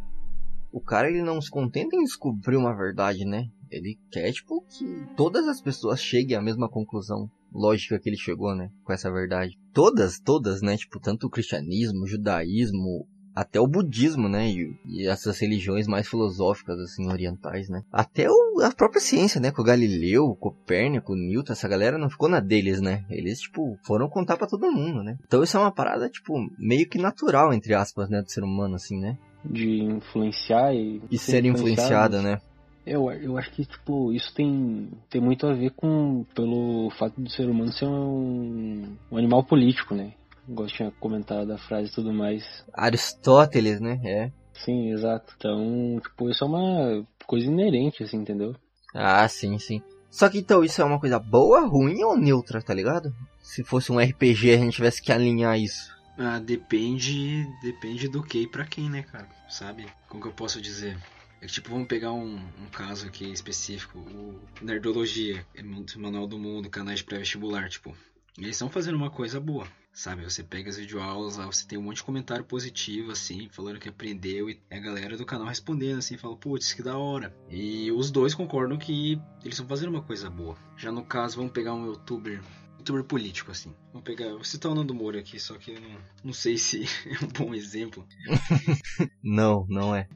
[0.70, 3.48] O cara, ele não se contenta em descobrir uma verdade, né?
[3.68, 4.86] Ele quer, tipo, que
[5.16, 8.70] todas as pessoas cheguem à mesma conclusão lógica que ele chegou, né?
[8.84, 9.58] Com essa verdade.
[9.72, 10.76] Todas, todas, né?
[10.76, 14.48] Tipo, tanto o cristianismo, o judaísmo, até o budismo, né?
[14.48, 17.82] E, e essas religiões mais filosóficas, assim, orientais, né?
[17.92, 19.50] Até o, a própria ciência, né?
[19.50, 23.04] Com o Galileu, o Copérnico, o Newton, essa galera não ficou na deles, né?
[23.10, 25.18] Eles, tipo, foram contar pra todo mundo, né?
[25.26, 28.22] Então isso é uma parada, tipo, meio que natural, entre aspas, né?
[28.22, 29.18] Do ser humano, assim, né?
[29.44, 31.02] De influenciar e...
[31.10, 32.40] E ser influenciado, né?
[32.86, 37.28] Eu, eu acho que, tipo, isso tem, tem muito a ver com, pelo fato do
[37.28, 40.12] ser humano ser um, um animal político, né?
[40.48, 42.64] Igual tinha comentado a frase e tudo mais.
[42.72, 44.00] Aristóteles, né?
[44.04, 44.32] É.
[44.54, 45.34] Sim, exato.
[45.36, 48.54] Então, tipo, isso é uma coisa inerente, assim, entendeu?
[48.94, 49.82] Ah, sim, sim.
[50.10, 53.14] Só que então isso é uma coisa boa, ruim ou neutra, tá ligado?
[53.42, 55.94] Se fosse um RPG a gente tivesse que alinhar isso.
[56.16, 57.46] Ah, depende.
[57.62, 59.28] Depende do que e pra quem, né, cara?
[59.48, 59.86] Sabe?
[60.08, 60.96] Como que eu posso dizer?
[61.40, 66.26] É que, tipo, vamos pegar um, um caso aqui específico, o Nerdologia, é muito Manual
[66.26, 67.94] do Mundo, canais de pré-vestibular, tipo.
[68.38, 70.22] Eles estão fazendo uma coisa boa, sabe?
[70.22, 73.88] Você pega as videoaulas lá, você tem um monte de comentário positivo, assim, falando que
[73.88, 77.34] aprendeu, e a galera do canal respondendo, assim, fala, putz, que da hora.
[77.50, 80.56] E os dois concordam que eles estão fazendo uma coisa boa.
[80.76, 82.42] Já no caso, vamos pegar um youtuber
[82.78, 83.74] youtuber político, assim.
[83.92, 84.28] Vamos pegar.
[84.30, 87.28] Vou citar o Nando Moura aqui, só que eu não, não sei se é um
[87.28, 88.06] bom exemplo.
[89.22, 90.08] Não, não é.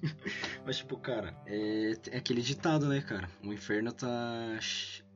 [0.64, 3.28] Mas, tipo, cara, é, é aquele ditado, né, cara?
[3.42, 4.08] O inferno tá.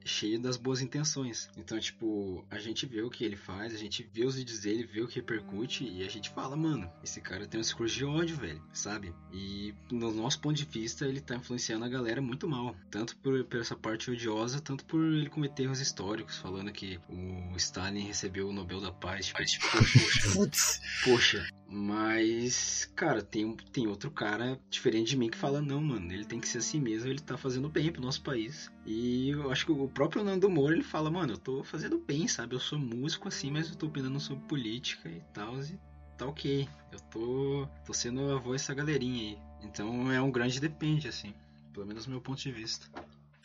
[0.04, 1.50] Cheio das boas intenções.
[1.56, 4.84] Então, tipo, a gente vê o que ele faz, a gente vê os vídeos dele,
[4.84, 8.04] vê o que repercute e a gente fala, mano, esse cara tem um discurso de
[8.04, 9.14] ódio, velho, sabe?
[9.32, 12.76] E no nosso ponto de vista, ele tá influenciando a galera muito mal.
[12.90, 17.56] Tanto por, por essa parte odiosa, tanto por ele cometer erros históricos, falando que o
[17.56, 19.26] Stalin recebeu o Nobel da Paz.
[19.26, 19.38] Tipo,
[19.70, 19.98] poxa,
[20.34, 21.53] poxa, poxa.
[21.76, 26.38] Mas, cara, tem, tem outro cara diferente de mim que fala, não, mano, ele tem
[26.38, 28.70] que ser assim mesmo, ele tá fazendo bem pro nosso país.
[28.86, 32.28] E eu acho que o próprio Nando Moura, ele fala, mano, eu tô fazendo bem,
[32.28, 32.54] sabe?
[32.54, 35.76] Eu sou músico assim, mas eu tô opinando sobre política e tal, e
[36.16, 36.68] tá ok.
[36.92, 39.38] Eu tô, tô sendo a voz dessa galerinha aí.
[39.64, 41.34] Então é um grande depende, assim.
[41.72, 42.86] Pelo menos do meu ponto de vista.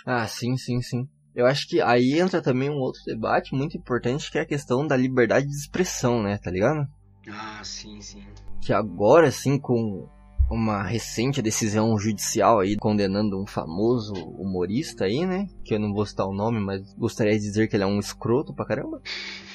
[0.05, 1.09] Ah, sim, sim, sim.
[1.33, 4.85] Eu acho que aí entra também um outro debate muito importante que é a questão
[4.85, 6.87] da liberdade de expressão, né, tá ligado?
[7.27, 8.23] Ah, sim, sim.
[8.61, 10.07] Que agora, assim, com
[10.49, 15.47] uma recente decisão judicial aí condenando um famoso humorista aí, né?
[15.63, 17.99] Que eu não vou citar o nome, mas gostaria de dizer que ele é um
[17.99, 19.01] escroto pra caramba.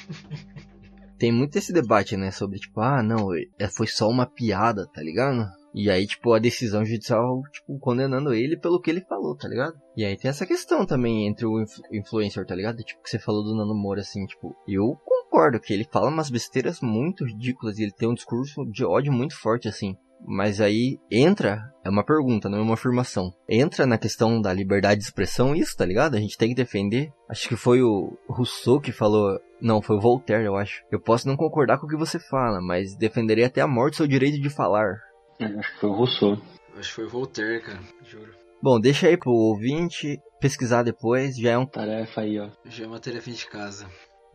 [1.17, 2.31] Tem muito esse debate, né?
[2.31, 5.45] Sobre tipo, ah, não, é, foi só uma piada, tá ligado?
[5.73, 9.73] E aí, tipo, a decisão judicial, tipo, condenando ele pelo que ele falou, tá ligado?
[9.95, 12.77] E aí tem essa questão também entre o influencer, tá ligado?
[12.77, 14.97] Tipo, que você falou do Nano Moura, assim, tipo, eu
[15.35, 19.11] concordo que ele fala umas besteiras muito ridículas e ele tem um discurso de ódio
[19.11, 19.97] muito forte, assim.
[20.25, 23.33] Mas aí entra, é uma pergunta, não é uma afirmação.
[23.47, 26.15] Entra na questão da liberdade de expressão isso, tá ligado?
[26.15, 27.11] A gente tem que defender.
[27.29, 30.81] Acho que foi o Rousseau que falou, não, foi o Voltaire, eu acho.
[30.89, 34.07] Eu posso não concordar com o que você fala, mas defenderei até a morte seu
[34.07, 34.95] direito de falar.
[35.37, 36.37] É, acho que foi o Rousseau.
[36.77, 38.33] Acho que foi o Voltaire, cara, juro.
[38.63, 42.49] Bom, deixa aí pro ouvinte pesquisar depois, já é um tarefa aí, ó.
[42.65, 43.85] Já é uma tarefa de casa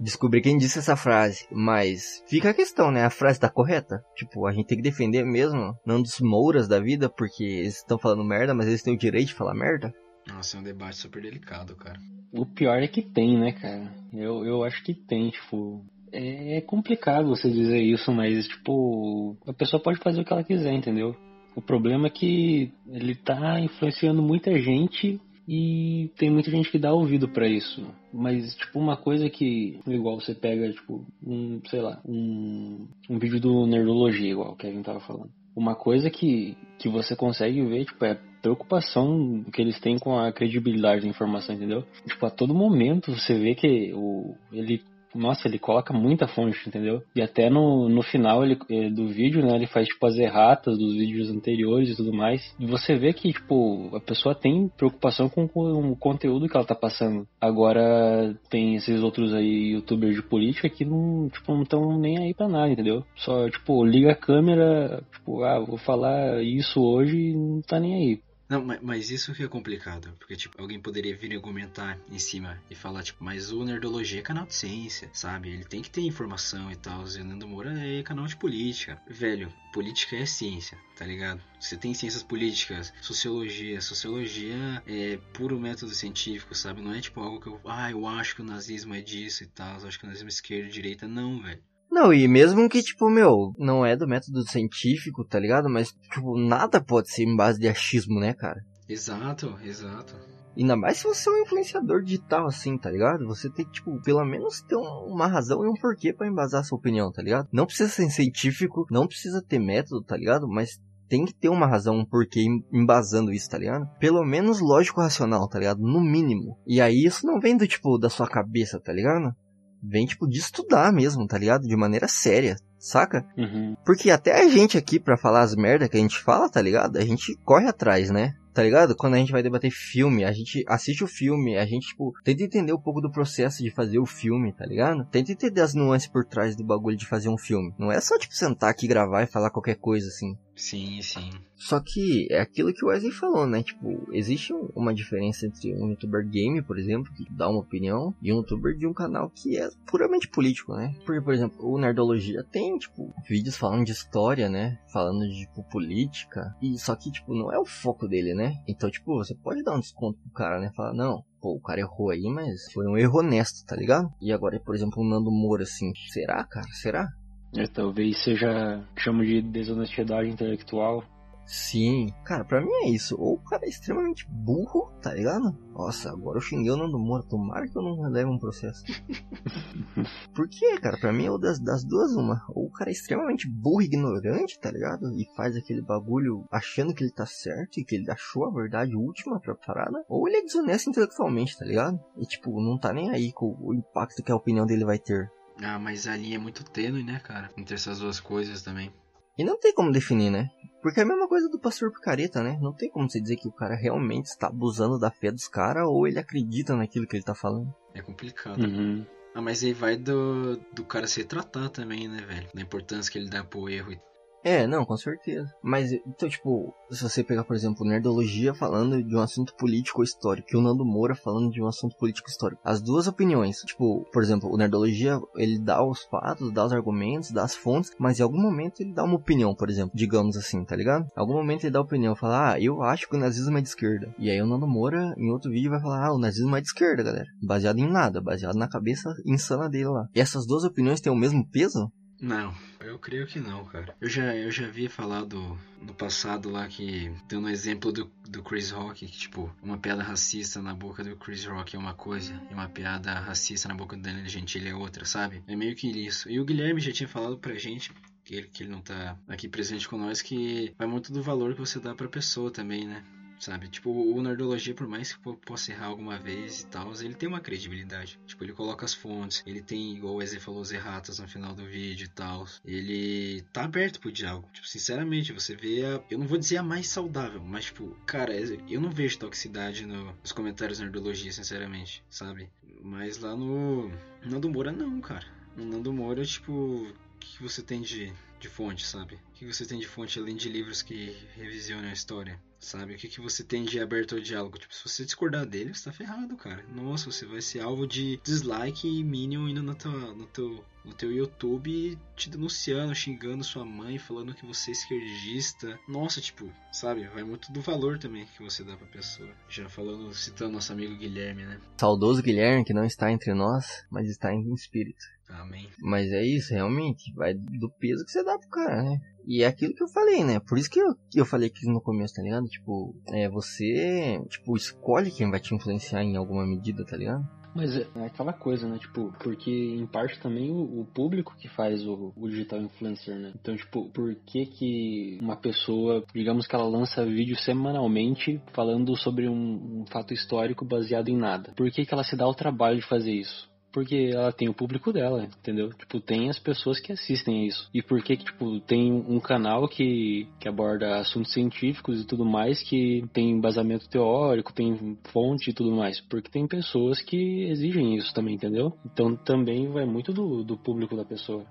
[0.00, 1.46] descobrir quem disse essa frase.
[1.50, 3.04] Mas fica a questão, né?
[3.04, 4.02] A frase tá correta?
[4.16, 7.98] Tipo, a gente tem que defender mesmo, não dos mouras da vida, porque eles estão
[7.98, 9.92] falando merda, mas eles têm o direito de falar merda?
[10.26, 11.98] Nossa, é um debate super delicado, cara.
[12.32, 13.92] O pior é que tem, né, cara?
[14.12, 15.84] Eu, eu acho que tem, tipo.
[16.12, 20.44] É, é complicado você dizer isso, mas, tipo, a pessoa pode fazer o que ela
[20.44, 21.14] quiser, entendeu?
[21.54, 26.92] O problema é que ele tá influenciando muita gente e tem muita gente que dá
[26.92, 27.84] ouvido para isso.
[28.12, 33.40] Mas, tipo, uma coisa que, igual você pega, tipo, um, sei lá, um, um vídeo
[33.40, 35.30] do Nerdologia, igual o Kevin tava falando.
[35.56, 40.32] Uma coisa que, que você consegue ver, tipo, é preocupação que eles têm com a
[40.32, 41.84] credibilidade da informação, entendeu?
[42.06, 44.82] Tipo, a todo momento você vê que o, ele
[45.14, 47.02] nossa, ele coloca muita fonte, entendeu?
[47.14, 50.78] E até no, no final ele, eh, do vídeo, né, ele faz tipo as erratas
[50.78, 52.54] dos vídeos anteriores e tudo mais.
[52.58, 56.74] E você vê que, tipo, a pessoa tem preocupação com, o conteúdo que ela tá
[56.74, 57.26] passando.
[57.40, 62.34] Agora tem esses outros aí youtubers de política que não, tipo, não estão nem aí
[62.34, 63.04] pra nada, entendeu?
[63.16, 67.94] Só, tipo, liga a câmera, tipo, ah, vou falar isso hoje e não tá nem
[67.94, 68.20] aí.
[68.50, 72.74] Não, mas isso que é complicado, porque, tipo, alguém poderia vir argumentar em cima e
[72.74, 75.50] falar, tipo, mas o Nerdologia é canal de ciência, sabe?
[75.50, 79.00] Ele tem que ter informação e tal, o Nando Moura é canal de política.
[79.08, 81.40] Velho, política é ciência, tá ligado?
[81.60, 86.82] Você tem ciências políticas, sociologia, sociologia é puro método científico, sabe?
[86.82, 89.46] Não é, tipo, algo que eu, ah, eu acho que o nazismo é disso e
[89.46, 91.62] tal, eu acho que o nazismo é esquerda e direita, não, velho.
[91.90, 95.68] Não, e mesmo que, tipo, meu, não é do método científico, tá ligado?
[95.68, 98.60] Mas, tipo, nada pode ser em base de achismo, né, cara?
[98.88, 100.14] Exato, exato.
[100.56, 103.26] Ainda mais se você é um influenciador digital assim, tá ligado?
[103.26, 106.78] Você tem que, tipo, pelo menos ter uma razão e um porquê para embasar sua
[106.78, 107.48] opinião, tá ligado?
[107.52, 110.48] Não precisa ser científico, não precisa ter método, tá ligado?
[110.48, 113.88] Mas tem que ter uma razão, um porquê embasando isso, tá ligado?
[113.98, 115.80] Pelo menos lógico racional, tá ligado?
[115.80, 116.56] No mínimo.
[116.66, 119.34] E aí isso não vem do tipo da sua cabeça, tá ligado?
[119.82, 121.66] Vem, tipo, de estudar mesmo, tá ligado?
[121.66, 123.26] De maneira séria, saca?
[123.36, 123.76] Uhum.
[123.84, 126.96] Porque até a gente aqui, pra falar as merda que a gente fala, tá ligado?
[126.96, 128.34] A gente corre atrás, né?
[128.52, 128.96] Tá ligado?
[128.96, 132.42] Quando a gente vai debater filme, a gente assiste o filme, a gente, tipo, tenta
[132.42, 135.04] entender um pouco do processo de fazer o filme, tá ligado?
[135.04, 137.72] Tenta entender as nuances por trás do bagulho de fazer um filme.
[137.78, 140.36] Não é só, tipo, sentar aqui, gravar e falar qualquer coisa, assim.
[140.60, 141.30] Sim, sim.
[141.56, 143.62] Só que é aquilo que o Wesley falou, né?
[143.62, 148.30] Tipo, existe uma diferença entre um youtuber game, por exemplo, que dá uma opinião, e
[148.30, 150.94] um youtuber de um canal que é puramente político, né?
[151.06, 154.78] Porque, por exemplo, o Nerdologia tem, tipo, vídeos falando de história, né?
[154.92, 156.54] Falando de, tipo, política.
[156.60, 158.62] E só que, tipo, não é o foco dele, né?
[158.68, 160.70] Então, tipo, você pode dar um desconto pro cara, né?
[160.76, 164.12] Falar, não, pô, o cara errou aí, mas foi um erro honesto, tá ligado?
[164.20, 166.66] E agora, por exemplo, o Nando Moura, assim, será, cara?
[166.72, 167.08] Será?
[167.56, 171.04] É, talvez seja chamo de desonestidade intelectual.
[171.50, 173.20] Sim, cara, pra mim é isso.
[173.20, 175.52] Ou o cara é extremamente burro, tá ligado?
[175.72, 177.24] Nossa, agora eu xinguei o Nando Moura.
[177.28, 178.84] Tomara que eu não leve um processo.
[180.32, 180.96] Por quê, cara?
[181.00, 182.40] Pra mim é das, das duas uma.
[182.50, 185.12] Ou o cara é extremamente burro e ignorante, tá ligado?
[185.18, 188.94] E faz aquele bagulho achando que ele tá certo e que ele achou a verdade
[188.94, 190.04] última pra parada.
[190.08, 191.98] Ou ele é desonesto intelectualmente, tá ligado?
[192.16, 195.28] E tipo, não tá nem aí com o impacto que a opinião dele vai ter.
[195.62, 197.50] Ah, mas a linha é muito tênue, né, cara?
[197.56, 198.92] Entre essas duas coisas também.
[199.36, 200.50] E não tem como definir, né?
[200.82, 202.58] Porque é a mesma coisa do pastor picareta, né?
[202.60, 205.84] Não tem como você dizer que o cara realmente está abusando da fé dos caras
[205.86, 207.74] ou ele acredita naquilo que ele tá falando.
[207.94, 208.60] É complicado.
[208.62, 209.04] Uhum.
[209.34, 212.48] Ah, mas aí vai do, do cara se tratar também, né, velho?
[212.54, 213.92] Da importância que ele dá pro erro.
[213.92, 214.00] e-
[214.42, 215.48] É, não, com certeza.
[215.62, 220.04] Mas, então, tipo, se você pegar, por exemplo, Nerdologia falando de um assunto político ou
[220.04, 222.60] histórico, e o Nando Moura falando de um assunto político histórico.
[222.64, 227.30] As duas opiniões, tipo, por exemplo, o Nerdologia, ele dá os fatos, dá os argumentos,
[227.30, 230.64] dá as fontes, mas em algum momento ele dá uma opinião, por exemplo, digamos assim,
[230.64, 231.04] tá ligado?
[231.04, 233.68] Em algum momento ele dá opinião, fala, ah, eu acho que o nazismo é de
[233.68, 234.14] esquerda.
[234.18, 236.66] E aí o Nando Moura, em outro vídeo, vai falar, ah, o nazismo é de
[236.66, 237.26] esquerda, galera.
[237.42, 240.06] Baseado em nada, baseado na cabeça insana dele lá.
[240.14, 241.90] E essas duas opiniões têm o mesmo peso?
[242.20, 243.94] Não, eu creio que não, cara.
[244.00, 248.42] Eu já, eu já havia falado no passado lá que, dando um exemplo do, do
[248.42, 252.40] Chris Rock, que, tipo, uma piada racista na boca do Chris Rock é uma coisa,
[252.50, 255.42] e uma piada racista na boca do Danilo Gentili é outra, sabe?
[255.46, 256.28] É meio que isso.
[256.30, 257.92] E o Guilherme já tinha falado pra gente
[258.24, 261.54] que ele, que ele não tá aqui presente com nós, que vai muito do valor
[261.54, 263.04] que você dá pra pessoa também, né?
[263.40, 263.68] Sabe?
[263.68, 267.26] Tipo, o Nerdologia, por mais que po- possa errar alguma vez e tal, ele tem
[267.26, 268.20] uma credibilidade.
[268.26, 271.54] Tipo, ele coloca as fontes, ele tem, igual o Eze falou, os erratas no final
[271.54, 272.46] do vídeo e tal.
[272.62, 274.46] Ele tá aberto pro diálogo.
[274.52, 276.02] Tipo, sinceramente, você vê a.
[276.10, 278.34] Eu não vou dizer a mais saudável, mas, tipo, cara,
[278.68, 282.50] eu não vejo toxicidade no- nos comentários Nerdologia, sinceramente, sabe?
[282.82, 283.90] Mas lá no.
[284.22, 285.26] Nando Moura, não, cara.
[285.56, 289.14] No Nando Moura, tipo, o que você tem de, de fonte, sabe?
[289.14, 292.40] O que você tem de fonte além de livros que revisionam a história?
[292.58, 292.94] Sabe?
[292.94, 294.58] O que, que você tem de aberto ao diálogo?
[294.58, 296.62] Tipo, se você discordar dele, você tá ferrado, cara.
[296.74, 300.92] Nossa, você vai ser alvo de dislike e Minion indo no teu, no teu, no
[300.92, 305.78] teu YouTube te denunciando, xingando sua mãe, falando que você é esquerdista.
[305.88, 307.08] Nossa, tipo, sabe?
[307.08, 309.30] Vai muito do valor também que você dá pra pessoa.
[309.48, 311.58] Já falando, citando nosso amigo Guilherme, né?
[311.78, 315.02] Saudoso Guilherme, que não está entre nós, mas está em espírito.
[315.32, 315.68] Amém.
[315.80, 317.12] Mas é isso, realmente.
[317.14, 319.00] Vai do peso que você dá pro cara, né?
[319.26, 320.40] E é aquilo que eu falei, né?
[320.40, 322.46] Por isso que eu, que eu falei aqui no começo, tá ligado?
[322.46, 327.28] Tipo, é, você, tipo, escolhe quem vai te influenciar em alguma medida, tá ligado?
[327.54, 328.78] Mas é é aquela coisa, né?
[328.78, 333.32] Tipo, porque em parte também o, o público que faz o, o digital influencer, né?
[333.40, 339.28] Então, tipo, por que que uma pessoa, digamos que ela lança vídeo semanalmente falando sobre
[339.28, 341.52] um, um fato histórico baseado em nada?
[341.56, 343.49] Por que que ela se dá o trabalho de fazer isso?
[343.72, 345.70] Porque ela tem o público dela, entendeu?
[345.70, 347.68] Tipo, tem as pessoas que assistem isso.
[347.72, 352.62] E por que tipo, tem um canal que, que aborda assuntos científicos e tudo mais,
[352.62, 356.00] que tem embasamento teórico, tem fonte e tudo mais?
[356.00, 358.76] Porque tem pessoas que exigem isso também, entendeu?
[358.84, 361.44] Então também vai muito do, do público da pessoa.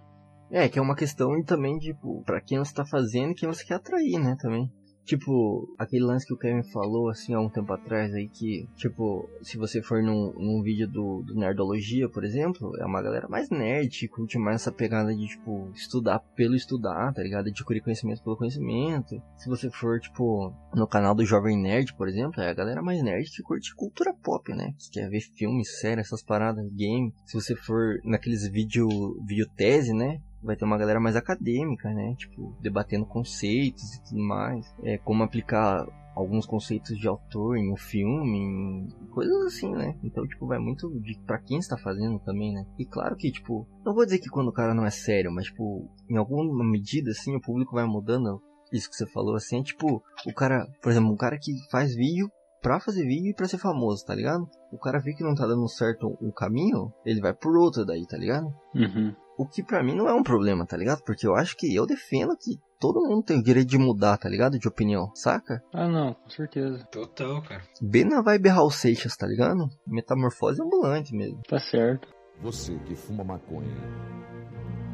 [0.51, 3.63] É, que é uma questão também, tipo, pra quem você tá fazendo e quem você
[3.63, 4.69] quer atrair, né, também.
[5.10, 9.28] Tipo, aquele lance que o Kevin falou, assim, há um tempo atrás aí, que, tipo,
[9.41, 13.50] se você for num, num vídeo do, do Nerdologia, por exemplo, é uma galera mais
[13.50, 17.48] nerd, curte mais essa pegada de, tipo, estudar pelo estudar, tá ligado?
[17.48, 19.19] Adquirir conhecimento pelo conhecimento.
[19.36, 23.02] Se você for, tipo, no canal do Jovem Nerd, por exemplo, é a galera mais
[23.02, 24.76] nerd que curte cultura pop, né?
[24.78, 27.12] Que quer ver filmes, séries, essas paradas, game.
[27.26, 28.88] Se você for naqueles vídeo,
[29.26, 30.22] vídeo tese, né?
[30.41, 32.15] Vai ter uma galera mais acadêmica, né?
[32.15, 34.65] Tipo, debatendo conceitos e tudo mais.
[34.84, 39.97] É, como aplicar alguns conceitos de autor em um filme, em coisas assim, né?
[40.04, 42.65] Então, tipo, vai muito de pra quem está fazendo também, né?
[42.78, 45.45] E claro que, tipo, não vou dizer que quando o cara não é sério, mas,
[45.45, 48.41] tipo, em alguma medida, assim, o público vai mudando.
[48.71, 51.95] Isso que você falou, assim, é tipo, o cara, por exemplo, um cara que faz
[51.95, 52.30] vídeo
[52.62, 54.47] pra fazer vídeo e pra ser famoso, tá ligado?
[54.71, 58.06] O cara vê que não tá dando certo um caminho, ele vai por outro daí,
[58.06, 58.47] tá ligado?
[58.75, 59.15] Uhum.
[59.39, 61.02] O que pra mim não é um problema, tá ligado?
[61.02, 64.28] Porque eu acho que eu defendo que todo mundo tem o direito de mudar, tá
[64.28, 64.60] ligado?
[64.60, 65.63] De opinião, saca?
[65.73, 66.86] Ah, não, com certeza.
[66.91, 67.63] Total, cara.
[67.82, 69.69] Bem na vibe Raul Seixas, tá ligado?
[69.88, 71.41] Metamorfose ambulante mesmo.
[71.47, 72.10] Tá certo.
[72.41, 73.78] Você que fuma maconha,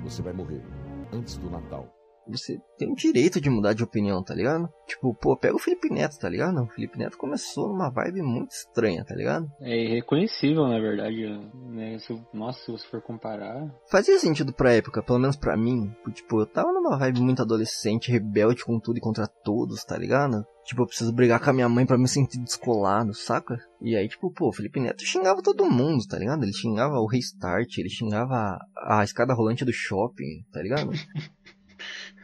[0.04, 0.62] você vai morrer
[1.12, 1.92] antes do Natal.
[2.28, 4.70] Você tem o direito de mudar de opinião, tá ligado?
[4.88, 6.62] Tipo, pô, pega o Felipe Neto, tá ligado?
[6.62, 9.50] O Felipe Neto começou numa vibe muito estranha, tá ligado?
[9.62, 11.28] É irreconhecível, na verdade,
[11.70, 11.98] né?
[12.00, 13.70] Se, nossa, se você for comparar.
[13.90, 15.94] Fazia sentido pra época, pelo menos pra mim.
[16.14, 20.46] Tipo, eu tava numa vibe muito adolescente, rebelde com tudo e contra todos, tá ligado?
[20.66, 23.56] Tipo, eu preciso brigar com a minha mãe pra me sentir descolado, saca?
[23.80, 26.42] E aí, tipo, pô, o Felipe Neto xingava todo mundo, tá ligado?
[26.42, 30.90] Ele xingava o Restart, ele xingava a, a escada rolante do shopping, tá ligado?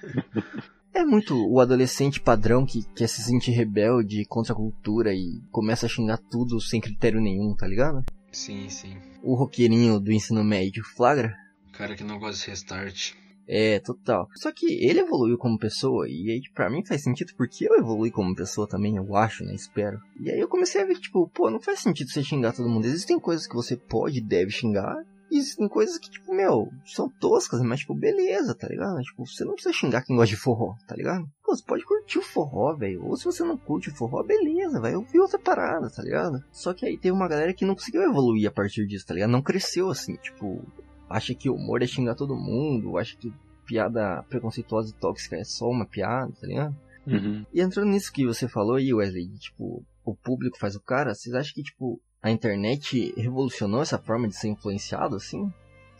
[0.93, 5.85] É muito o adolescente padrão que quer se sentir rebelde contra a cultura e começa
[5.85, 8.03] a xingar tudo sem critério nenhum, tá ligado?
[8.29, 8.97] Sim, sim.
[9.23, 11.33] O roqueirinho do ensino médio, flagra?
[11.71, 13.13] Cara que não gosta de restart.
[13.47, 14.27] É, total.
[14.35, 18.11] Só que ele evoluiu como pessoa, e aí pra mim faz sentido porque eu evolui
[18.11, 19.53] como pessoa também, eu acho, né?
[19.53, 19.99] Espero.
[20.19, 22.86] E aí eu comecei a ver, tipo, pô, não faz sentido você xingar todo mundo.
[22.86, 25.03] Existem coisas que você pode e deve xingar,
[25.41, 29.01] e existem coisas que, tipo, meu, são toscas, mas, tipo, beleza, tá ligado?
[29.01, 31.25] Tipo, você não precisa xingar quem gosta de forró, tá ligado?
[31.43, 33.05] Pô, você pode curtir o forró, velho.
[33.05, 36.43] Ou se você não curte o forró, beleza, vai ouvir outra parada, tá ligado?
[36.51, 39.31] Só que aí tem uma galera que não conseguiu evoluir a partir disso, tá ligado?
[39.31, 40.63] Não cresceu assim, tipo,
[41.09, 43.33] acha que o humor é xingar todo mundo, acha que
[43.65, 46.75] piada preconceituosa e tóxica é só uma piada, tá ligado?
[47.07, 47.45] Uhum.
[47.53, 51.33] E entrando nisso que você falou aí, Wesley, tipo, o público faz o cara, vocês
[51.33, 55.51] acham que, tipo, a internet revolucionou essa forma de ser influenciado, assim?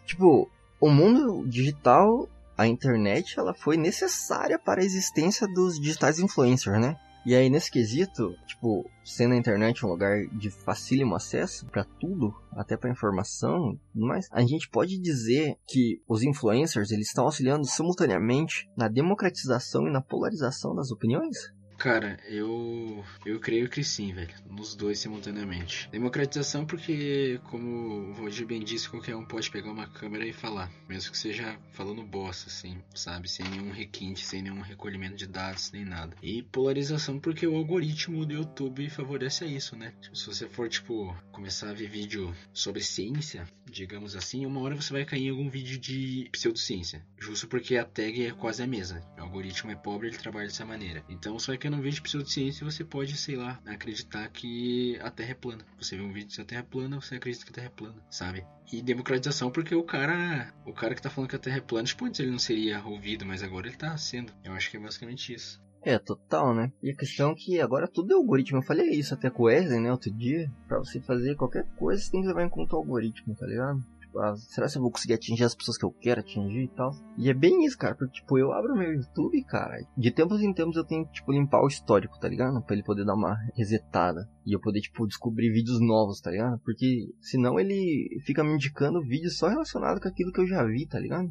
[0.06, 0.50] Tipo,
[0.80, 6.98] o mundo digital, a internet, ela foi necessária para a existência dos digitais influencers, né?
[7.24, 12.34] E aí, nesse quesito, tipo, sendo a internet um lugar de facílimo acesso para tudo,
[12.52, 18.68] até para informação, mas a gente pode dizer que os influencers eles estão auxiliando simultaneamente
[18.76, 21.54] na democratização e na polarização das opiniões?
[21.82, 24.32] Cara, eu eu creio que sim, velho.
[24.48, 25.90] Nos dois simultaneamente.
[25.90, 30.72] Democratização porque, como o Roger bem disse, qualquer um pode pegar uma câmera e falar.
[30.88, 33.28] Mesmo que seja falando bosta, assim, sabe?
[33.28, 36.16] Sem nenhum requinte, sem nenhum recolhimento de dados, nem nada.
[36.22, 39.92] E polarização porque o algoritmo do YouTube favorece isso, né?
[40.14, 44.94] Se você for, tipo, começar a ver vídeo sobre ciência, digamos assim, uma hora você
[44.94, 47.04] vai cair em algum vídeo de pseudociência.
[47.18, 49.02] Justo porque a tag é quase a mesma.
[49.18, 51.04] O algoritmo é pobre, ele trabalha dessa maneira.
[51.10, 55.10] Então você vai cair num vídeo de pseudociência você pode, sei lá, acreditar que a
[55.10, 55.66] Terra é plana.
[55.80, 57.70] Você vê um vídeo de a Terra é plana, você acredita que a Terra é
[57.70, 58.46] plana, sabe?
[58.72, 61.86] E democratização porque o cara, o cara que tá falando que a Terra é plana,
[61.86, 64.34] tipo, antes ele não seria ouvido, mas agora ele tá sendo.
[64.44, 65.62] Eu acho que é basicamente isso.
[65.84, 66.72] É, total, né?
[66.82, 68.60] E a questão é que agora tudo é algoritmo.
[68.60, 70.52] Eu falei isso até com o Wesley, né, outro dia.
[70.68, 73.84] Pra você fazer qualquer coisa, você tem que levar em conta o algoritmo, tá ligado?
[74.18, 76.92] Ah, será que eu vou conseguir atingir as pessoas que eu quero atingir e tal?
[77.18, 80.54] E é bem isso, cara, porque, tipo, eu abro meu YouTube, cara, de tempos em
[80.54, 82.62] tempos eu tenho que, tipo, limpar o histórico, tá ligado?
[82.62, 84.28] Pra ele poder dar uma resetada.
[84.46, 86.60] E eu poder, tipo, descobrir vídeos novos, tá ligado?
[86.64, 90.86] Porque senão ele fica me indicando vídeos só relacionados com aquilo que eu já vi,
[90.86, 91.30] tá ligado?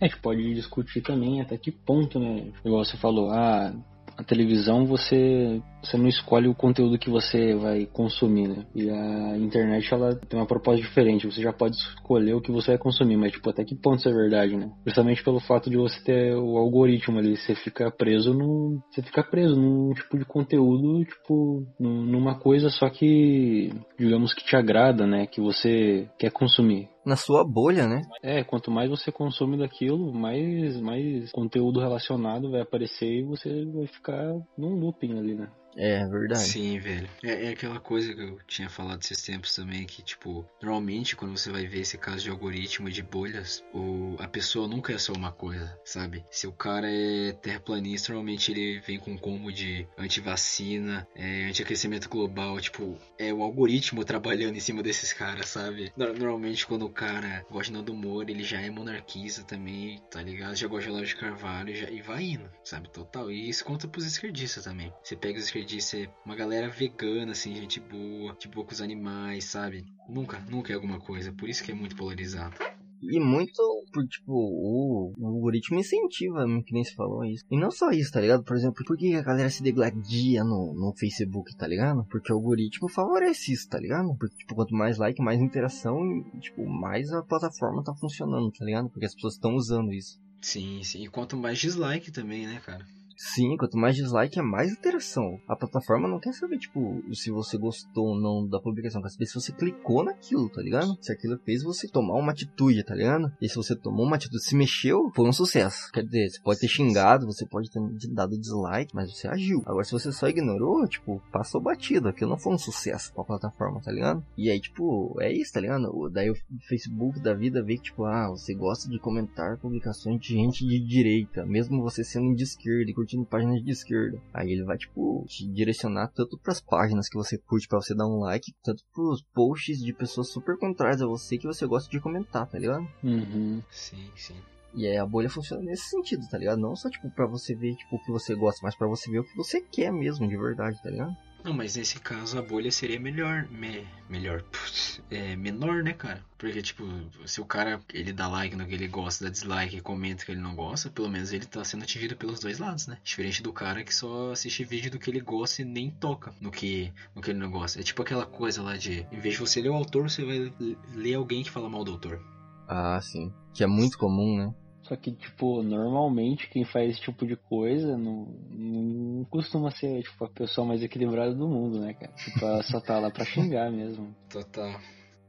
[0.00, 2.52] A gente pode discutir também até que ponto, né?
[2.64, 3.72] Igual você falou, ah,
[4.16, 8.66] a televisão você você não escolhe o conteúdo que você vai consumir, né?
[8.74, 12.72] E a internet ela tem uma proposta diferente, você já pode escolher o que você
[12.72, 14.70] vai consumir, mas tipo, até que ponto isso é verdade, né?
[14.86, 19.22] Justamente pelo fato de você ter o algoritmo ali, você fica preso no você fica
[19.22, 25.26] preso num tipo de conteúdo, tipo, numa coisa só que digamos que te agrada, né,
[25.26, 28.02] que você quer consumir na sua bolha, né?
[28.22, 33.86] É, quanto mais você consome daquilo, mais, mais conteúdo relacionado vai aparecer e você vai
[33.86, 35.48] ficar num looping ali, né?
[35.76, 36.40] É, verdade.
[36.40, 37.08] Sim, velho.
[37.22, 41.36] É, é, aquela coisa que eu tinha falado esses tempos também, que, tipo, normalmente quando
[41.36, 45.12] você vai ver esse caso de algoritmo de bolhas, o, a pessoa nunca é só
[45.12, 46.24] uma coisa, sabe?
[46.30, 52.08] Se o cara é terraplanista, normalmente ele vem com um combo de antivacina, é, antiaquecimento
[52.08, 55.92] global, tipo, é o algoritmo trabalhando em cima desses caras, sabe?
[55.96, 60.54] Normalmente quando o cara gosta do humor, ele já é monarquista também, tá ligado?
[60.54, 62.88] Já gosta de Olavo de Carvalho já, e vai indo, sabe?
[62.90, 63.30] Total.
[63.30, 64.92] E isso conta pros esquerdistas também.
[65.02, 69.84] Você pega os esquerdistas ser uma galera vegana, assim, gente boa, de poucos animais, sabe?
[70.08, 71.32] Nunca, nunca é alguma coisa.
[71.32, 72.56] Por isso que é muito polarizado.
[73.02, 73.60] E muito,
[73.92, 77.44] por, tipo, o, o algoritmo incentiva, que nem se falou isso.
[77.50, 78.42] E não só isso, tá ligado?
[78.42, 82.04] Por exemplo, por que a galera se degladia no, no Facebook, tá ligado?
[82.06, 84.14] Porque o algoritmo favorece isso, tá ligado?
[84.18, 85.98] Porque, tipo, quanto mais like, mais interação,
[86.40, 88.88] tipo, mais a plataforma tá funcionando, tá ligado?
[88.88, 90.18] Porque as pessoas estão usando isso.
[90.40, 91.04] Sim, sim.
[91.04, 92.86] E quanto mais dislike também, né, cara?
[93.16, 95.38] Sim, quanto mais dislike é mais interação.
[95.48, 99.26] A plataforma não quer saber, tipo, se você gostou ou não da publicação, quer saber
[99.26, 100.96] se você clicou naquilo, tá ligado?
[101.00, 103.32] Se aquilo fez você tomar uma atitude, tá ligado?
[103.40, 105.90] E se você tomou uma atitude, se mexeu, foi um sucesso.
[105.92, 109.62] Quer dizer, você pode ter xingado, você pode ter dado dislike, mas você agiu.
[109.66, 112.08] Agora, se você só ignorou, tipo, passou batido.
[112.08, 114.24] Aquilo não foi um sucesso pra plataforma, tá ligado?
[114.36, 116.10] E aí, tipo, é isso, tá ligado?
[116.10, 116.36] Daí o
[116.68, 120.80] Facebook da vida vê que, tipo, ah, você gosta de comentar publicações de gente de
[120.80, 124.20] direita, mesmo você sendo de esquerda e curtindo páginas de esquerda.
[124.32, 127.94] Aí ele vai, tipo, te direcionar tanto para as páginas que você curte para você
[127.94, 131.90] dar um like, tanto pros posts de pessoas super contrárias a você que você gosta
[131.90, 132.86] de comentar, tá ligado?
[133.02, 133.62] Uhum.
[133.70, 134.36] Sim, sim.
[134.74, 136.58] E aí a bolha funciona nesse sentido, tá ligado?
[136.58, 139.20] Não só, tipo, pra você ver, tipo, o que você gosta, mas para você ver
[139.20, 141.14] o que você quer mesmo, de verdade, tá ligado?
[141.44, 146.24] Não, mas nesse caso a bolha seria melhor, me, melhor, putz, é, menor, né, cara?
[146.38, 146.82] Porque, tipo,
[147.26, 150.32] se o cara, ele dá like no que ele gosta, dá dislike e comenta que
[150.32, 152.96] ele não gosta, pelo menos ele tá sendo atingido pelos dois lados, né?
[153.04, 156.50] Diferente do cara que só assiste vídeo do que ele gosta e nem toca no
[156.50, 157.78] que, no que ele não gosta.
[157.78, 160.50] É tipo aquela coisa lá de, em vez de você ler o autor, você vai
[160.94, 162.22] ler alguém que fala mal do autor.
[162.66, 163.30] Ah, sim.
[163.52, 164.54] Que é muito comum, né?
[164.84, 170.24] Só que, tipo, normalmente quem faz esse tipo de coisa não, não costuma ser, tipo,
[170.24, 172.12] a pessoa mais equilibrada do mundo, né, cara?
[172.12, 174.14] Tipo, ela só tá lá pra xingar mesmo.
[174.28, 174.78] Total.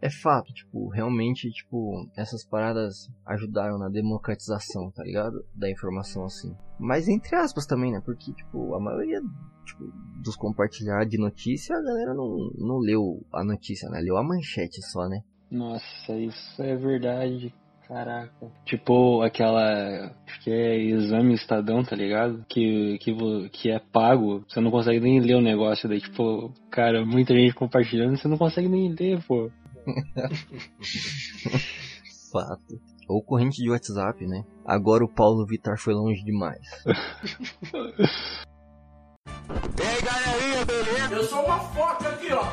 [0.02, 5.44] É fato, tipo, realmente, tipo, essas paradas ajudaram na democratização, tá ligado?
[5.56, 6.54] Da informação, assim.
[6.78, 8.02] Mas entre aspas também, né?
[8.04, 9.22] Porque, tipo, a maioria
[9.66, 9.86] tipo,
[10.22, 14.00] dos compartilhar de notícia, a galera não, não leu a notícia, né?
[14.02, 15.24] Leu a manchete só, né?
[15.50, 17.54] Nossa, isso é verdade.
[17.88, 18.52] Caraca.
[18.66, 20.12] Tipo aquela.
[20.26, 22.44] Acho que é exame Estadão, tá ligado?
[22.50, 23.16] Que, que,
[23.50, 24.44] que é pago.
[24.48, 25.88] Você não consegue nem ler o negócio.
[25.88, 29.52] Daí, tipo, cara, muita gente compartilhando, você não consegue nem ler, pô.
[32.32, 32.82] Fato.
[33.08, 34.44] Ou corrente de WhatsApp, né?
[34.66, 36.66] Agora o Paulo Vitar foi longe demais.
[39.48, 41.16] E aí, galerinha, beleza?
[41.16, 42.44] Eu sou uma foca aqui, ó.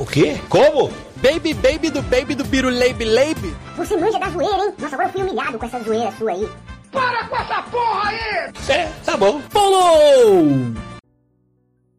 [0.00, 0.34] O quê?
[0.48, 0.90] Como?
[1.22, 3.54] Baby, baby do baby do Biruleibe Leibe?
[3.76, 4.74] Você manja da zoeira, hein?
[4.78, 6.48] Nossa, agora eu fui humilhado com essa zoeira sua aí.
[6.90, 8.52] Para com essa porra aí!
[8.68, 9.40] É, tá bom.
[9.42, 10.46] Pulou!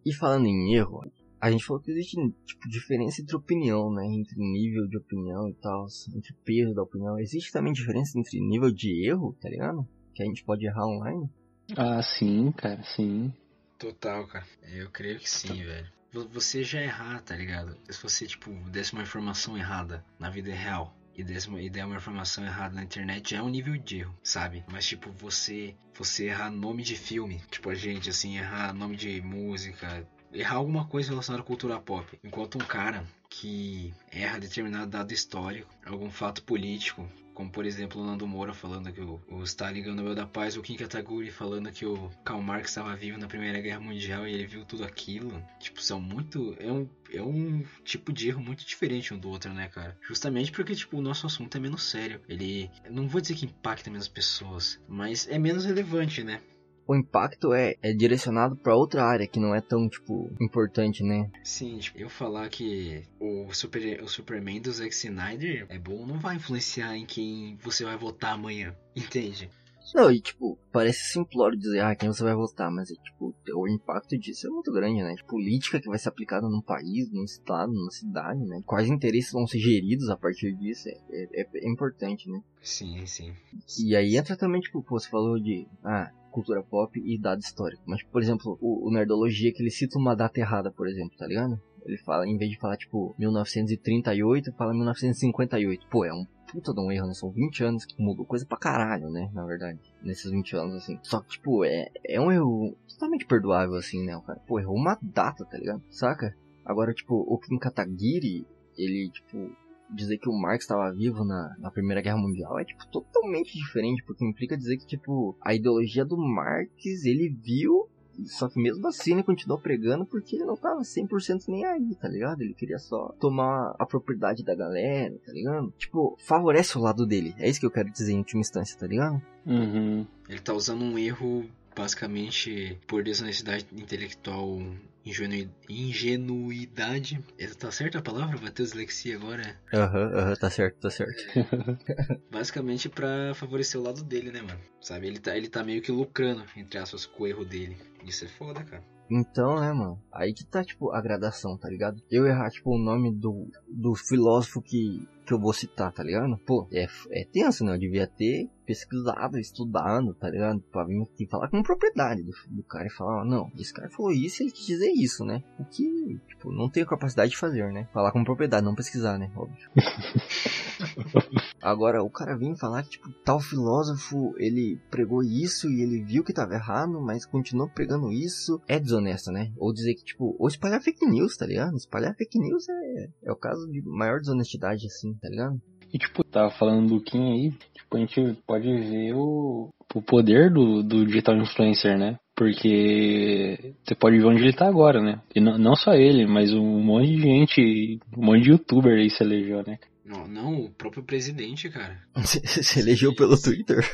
[0.06, 1.02] E falando em erro,
[1.40, 4.06] a gente falou que existe tipo diferença entre opinião, né?
[4.06, 7.20] Entre nível de opinião e tal, entre peso da opinião.
[7.20, 9.88] Existe também diferença entre nível de erro, tá ligado?
[10.14, 11.30] Que a gente pode errar online.
[11.78, 13.32] Ah, sim, cara, sim.
[13.80, 14.46] Total, cara.
[14.64, 15.88] Eu creio que sim, velho.
[16.32, 17.78] Você já errar, tá ligado?
[17.90, 21.96] Se você, tipo, desse uma informação errada na vida real e, desse e der uma
[21.96, 24.66] informação errada na internet, já é um nível de erro, sabe?
[24.70, 29.22] Mas, tipo, você você errar nome de filme, tipo, a gente, assim, errar nome de
[29.22, 32.20] música, errar alguma coisa relacionada à cultura pop.
[32.24, 37.08] Enquanto um cara que erra determinado dado histórico, algum fato político,
[37.40, 40.26] como por exemplo o Nando Moura falando que o, o Stalin ganhou o Nobel da
[40.26, 44.28] Paz, o Kim Kataguri falando que o Karl Marx estava vivo na Primeira Guerra Mundial
[44.28, 45.42] e ele viu tudo aquilo.
[45.58, 46.54] Tipo, são muito.
[46.60, 49.98] É um, é um tipo de erro muito diferente um do outro, né, cara?
[50.06, 52.20] Justamente porque, tipo, o nosso assunto é menos sério.
[52.28, 52.70] Ele.
[52.90, 56.42] Não vou dizer que impacta menos pessoas, mas é menos relevante, né?
[56.90, 61.30] O impacto é, é direcionado para outra área que não é tão, tipo, importante, né?
[61.44, 66.18] Sim, tipo, eu falar que o, super, o Superman do Zack Snyder é bom não
[66.18, 69.52] vai influenciar em quem você vai votar amanhã, entende?
[69.94, 73.68] Não, e tipo, parece simplório dizer, ah, quem você vai votar, mas é, tipo, o
[73.68, 75.16] impacto disso é muito grande, né?
[75.16, 78.62] Tipo, política que vai ser aplicada num país, num estado, numa cidade, né?
[78.66, 82.42] Quais interesses vão ser geridos a partir disso é, é, é importante, né?
[82.62, 83.34] Sim, sim.
[83.80, 87.84] E aí entra também, tipo, você falou de, ah, cultura pop e dado histórico.
[87.86, 91.28] Mas, por exemplo, o, o Nerdologia que ele cita uma data errada, por exemplo, tá
[91.28, 91.60] ligado?
[91.86, 95.88] Ele fala, em vez de falar, tipo, 1938, fala 1958.
[95.90, 97.14] Pô, é um puta de um erro, né?
[97.14, 99.30] São 20 anos que mudou coisa pra caralho, né?
[99.34, 101.00] Na verdade, nesses 20 anos, assim.
[101.04, 104.16] Só que, tipo, é, é um erro totalmente perdoável, assim, né?
[104.16, 105.82] O cara, pô, errou uma data, tá ligado?
[105.90, 106.36] Saca?
[106.66, 108.46] Agora, tipo, o Kim Kataguiri,
[108.78, 109.52] ele, tipo,
[109.90, 114.04] dizer que o Marx estava vivo na, na Primeira Guerra Mundial é, tipo, totalmente diferente,
[114.06, 117.90] porque implica dizer que, tipo, a ideologia do Marx, ele viu
[118.26, 122.08] só que mesmo assim ele continuou pregando porque ele não tava 100% nem aí, tá
[122.08, 122.42] ligado?
[122.42, 125.74] Ele queria só tomar a propriedade da galera, tá ligado?
[125.78, 127.34] Tipo, favorece o lado dele.
[127.38, 129.22] É isso que eu quero dizer em última instância, tá ligado?
[129.46, 130.06] Uhum.
[130.28, 134.60] Ele tá usando um erro basicamente por desonestidade intelectual
[135.06, 135.50] ingenu...
[135.70, 137.24] ingenuidade.
[137.58, 138.38] Tá certa a palavra?
[138.38, 139.60] Bateu dislexia agora?
[139.74, 141.24] Aham, uhum, aham, uhum, tá certo, tá certo.
[142.32, 144.60] Basicamente para favorecer o lado dele, né, mano?
[144.82, 145.08] Sabe?
[145.08, 147.78] Ele tá, ele tá meio que lucrando, entre aspas, com o erro dele.
[148.06, 148.84] Isso é foda, cara.
[149.12, 150.00] Então, né, mano?
[150.14, 152.00] Aí que tá, tipo, a gradação, tá ligado?
[152.12, 156.36] Eu errar, tipo, o nome do, do filósofo que, que eu vou citar, tá ligado?
[156.40, 157.76] Pô, é, é tenso, né?
[157.76, 160.60] Eu devia ter pesquisado, estudado, tá ligado?
[160.72, 164.12] Pra vir aqui falar com propriedade do, do cara e falar, não, esse cara falou
[164.12, 165.44] isso ele quis dizer isso, né?
[165.60, 167.88] O que, tipo, não tenho capacidade de fazer, né?
[167.94, 169.32] Falar com propriedade, não pesquisar, né?
[169.36, 169.70] Óbvio.
[171.62, 176.24] Agora, o cara vem falar que, tipo, tal filósofo, ele pregou isso e ele viu
[176.24, 179.52] que tava errado, mas continuou pregando isso, é desonesto, né?
[179.58, 181.76] Ou dizer que, tipo, ou espalhar fake news, tá ligado?
[181.76, 185.62] Espalhar fake news é, é o caso de maior desonestidade, assim, tá ligado?
[185.94, 190.52] E, tipo, tava falando do Kim aí, tipo, a gente pode ver o, o poder
[190.52, 192.18] do, do digital influencer, né?
[192.36, 195.20] Porque você pode ver onde ele tá agora, né?
[195.36, 199.10] E não, não só ele, mas um monte de gente, um monte de youtuber aí
[199.10, 199.78] se elegeu, né?
[200.06, 202.02] Não, não, o próprio presidente, cara.
[202.26, 203.86] Se elegeu pelo Twitter.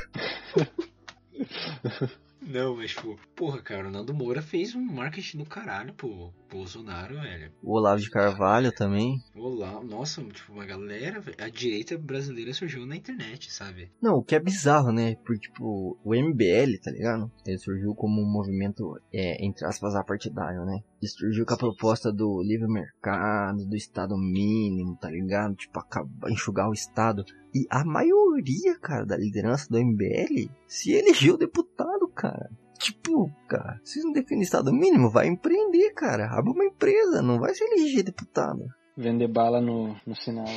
[2.46, 7.16] Não, mas tipo, porra, cara, o Nando Moura fez um marketing do caralho pro Bolsonaro,
[7.16, 7.52] velho.
[7.62, 9.20] O Olavo de Carvalho também.
[9.36, 13.92] Olá, nossa, tipo, uma galera, a direita brasileira surgiu na internet, sabe?
[14.02, 15.16] Não, o que é bizarro, né?
[15.26, 17.32] Porque, tipo, o MBL, tá ligado?
[17.46, 20.80] Ele surgiu como um movimento, é, entre aspas, apartidário, né?
[21.02, 25.56] Ele surgiu com a proposta do livre mercado, do Estado mínimo, tá ligado?
[25.56, 27.26] Tipo, acabar, enxugar o Estado.
[27.54, 32.50] E a maioria, cara, da liderança do MBL se elegeu deputado, cara.
[32.80, 35.10] Tipo, cara, vocês não defendem Estado mínimo?
[35.10, 36.28] Vai empreender, cara.
[36.32, 38.66] Abre uma empresa, não vai se eleger deputado.
[38.98, 40.46] Vender bala no, no sinal.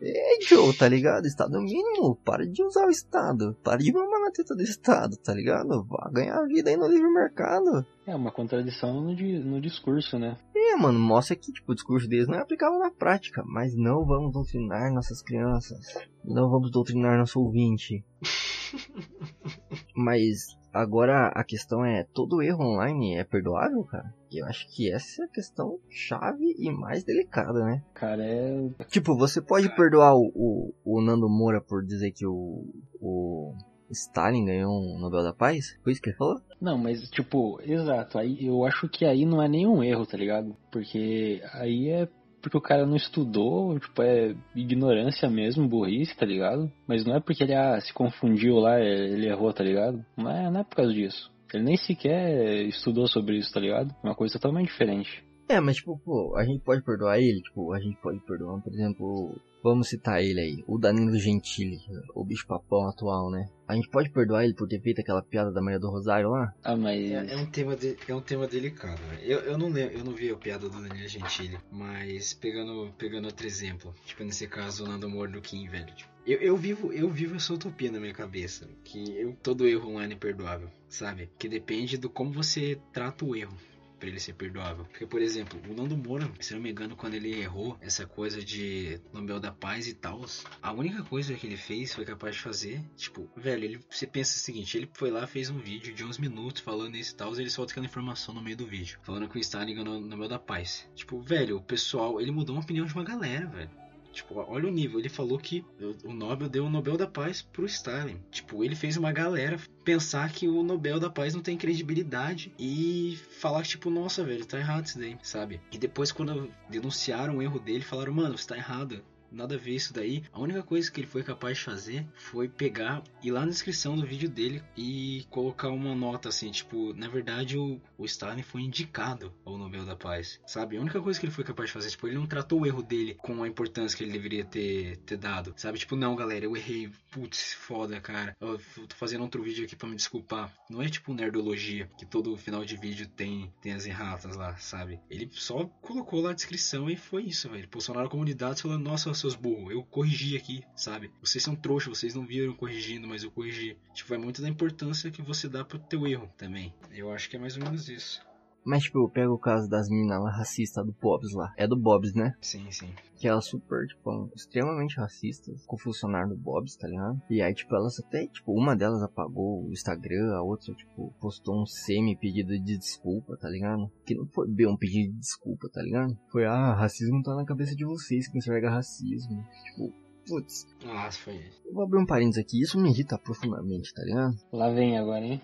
[0.00, 1.26] É, Joe, tá ligado?
[1.26, 2.16] Estado mínimo.
[2.24, 3.56] Para de usar o Estado.
[3.62, 5.84] Para de mamar na teta do Estado, tá ligado?
[5.84, 7.84] Vá ganhar vida aí no livre mercado.
[8.06, 10.36] É uma contradição no, no discurso, né?
[10.54, 13.42] É, mano, mostra que tipo, o discurso deles não é aplicável na prática.
[13.44, 15.78] Mas não vamos doutrinar nossas crianças.
[16.24, 18.04] Não vamos doutrinar nosso ouvinte.
[19.96, 24.14] Mas agora a questão é, todo erro online é perdoável, cara?
[24.30, 27.82] E eu acho que essa é a questão chave e mais delicada, né?
[27.94, 28.68] Cara, é.
[28.88, 32.64] Tipo, você pode perdoar o, o, o Nando Moura por dizer que o,
[33.00, 33.54] o
[33.90, 35.78] Stalin ganhou um Nobel da Paz?
[35.82, 36.40] Foi isso que ele falou?
[36.60, 38.18] Não, mas tipo, exato.
[38.18, 40.56] Aí eu acho que aí não é nenhum erro, tá ligado?
[40.70, 42.08] Porque aí é
[42.40, 46.70] porque o cara não estudou, tipo, é ignorância mesmo, burrice, tá ligado?
[46.86, 50.04] Mas não é porque ele ah, se confundiu lá, ele errou, tá ligado?
[50.16, 51.30] Não é, não é por causa disso.
[51.52, 53.94] Ele nem sequer estudou sobre isso, tá ligado?
[54.04, 55.24] É uma coisa totalmente diferente.
[55.48, 58.70] É, mas tipo, pô, a gente pode perdoar ele, tipo, a gente pode perdoar, por
[58.72, 61.78] exemplo, vamos citar ele aí, o Danilo Gentili,
[62.14, 63.48] o bicho papão atual, né?
[63.66, 66.52] A gente pode perdoar ele por ter feito aquela piada da Maria do Rosário lá?
[66.62, 67.00] Ah, mas.
[67.10, 69.00] É, é um tema de- é um tema delicado.
[69.06, 69.20] né?
[69.22, 73.24] Eu, eu não lembro, eu não vi a piada do Danilo Gentili, mas pegando pegando
[73.24, 75.94] outro exemplo, tipo nesse caso o Nando Moura do Kim, velho.
[75.94, 79.88] tipo, eu, eu vivo eu vivo essa utopia na minha cabeça, que eu, todo erro
[79.92, 81.30] online é perdoável, sabe?
[81.38, 83.56] Que depende do como você trata o erro.
[83.98, 84.84] Pra ele ser perdoável.
[84.84, 88.42] Porque, por exemplo, o Nando Moura, se não me engano, quando ele errou essa coisa
[88.42, 90.24] de Nobel da Paz e tal,
[90.62, 94.36] a única coisa que ele fez, foi capaz de fazer, tipo, velho, ele, você pensa
[94.36, 97.34] o seguinte, ele foi lá, fez um vídeo de uns minutos falando isso e tal,
[97.34, 100.00] e ele solta aquela informação no meio do vídeo, falando que o Stalin ganhou o
[100.00, 100.88] Nobel da Paz.
[100.94, 103.87] Tipo, velho, o pessoal, ele mudou a opinião de uma galera, velho.
[104.18, 104.98] Tipo, olha o nível.
[104.98, 105.64] Ele falou que
[106.04, 108.20] o Nobel deu o Nobel da Paz pro Stalin.
[108.32, 113.16] Tipo, ele fez uma galera pensar que o Nobel da Paz não tem credibilidade e
[113.38, 115.60] falar que, tipo, nossa, velho, tá errado isso daí, sabe?
[115.70, 119.02] E depois, quando denunciaram o erro dele, falaram, mano, você tá errado.
[119.30, 120.22] Nada a ver isso daí.
[120.32, 123.96] A única coisa que ele foi capaz de fazer foi pegar e lá na descrição
[123.96, 128.62] do vídeo dele e colocar uma nota assim, tipo, na verdade o, o Stalin foi
[128.62, 130.76] indicado ao Nobel da Paz, sabe?
[130.76, 132.82] A única coisa que ele foi capaz de fazer, tipo, ele não tratou o erro
[132.82, 135.78] dele com a importância que ele deveria ter, ter dado, sabe?
[135.78, 138.36] Tipo, não, galera, eu errei, putz, foda, cara.
[138.40, 138.58] Eu
[138.88, 140.52] tô fazendo outro vídeo aqui pra me desculpar.
[140.70, 145.00] Não é tipo nerdologia, que todo final de vídeo tem, tem as erratas lá, sabe?
[145.10, 147.68] Ele só colocou lá a descrição e foi isso, velho.
[147.98, 151.10] Na comunidade falando, nossa, seus burros, eu corrigi aqui, sabe?
[151.20, 153.76] Vocês são trouxas, vocês não viram corrigindo, mas eu corrigi.
[153.94, 156.72] Tipo, é muito da importância que você dá pro teu erro também.
[156.92, 158.27] Eu acho que é mais ou menos isso.
[158.68, 161.54] Mas, tipo, eu pego o caso das meninas lá racistas do Bobs lá.
[161.56, 162.34] É do Bobs, né?
[162.42, 162.90] Sim, sim.
[163.16, 167.18] Que elas super, tipo, extremamente racistas com o funcionário do Bobs, tá ligado?
[167.30, 171.62] E aí, tipo, elas até, tipo, uma delas apagou o Instagram, a outra, tipo, postou
[171.62, 173.90] um semi-pedido de desculpa, tá ligado?
[174.04, 176.14] Que não foi bem um pedido de desculpa, tá ligado?
[176.30, 179.42] Foi, ah, racismo tá na cabeça de vocês que enxerga racismo.
[179.64, 179.94] Tipo,
[180.28, 181.36] putz, Nossa, foi.
[181.66, 184.36] eu vou abrir um parênteses aqui, isso me irrita profundamente, tá ligado?
[184.52, 185.40] Lá vem agora, hein?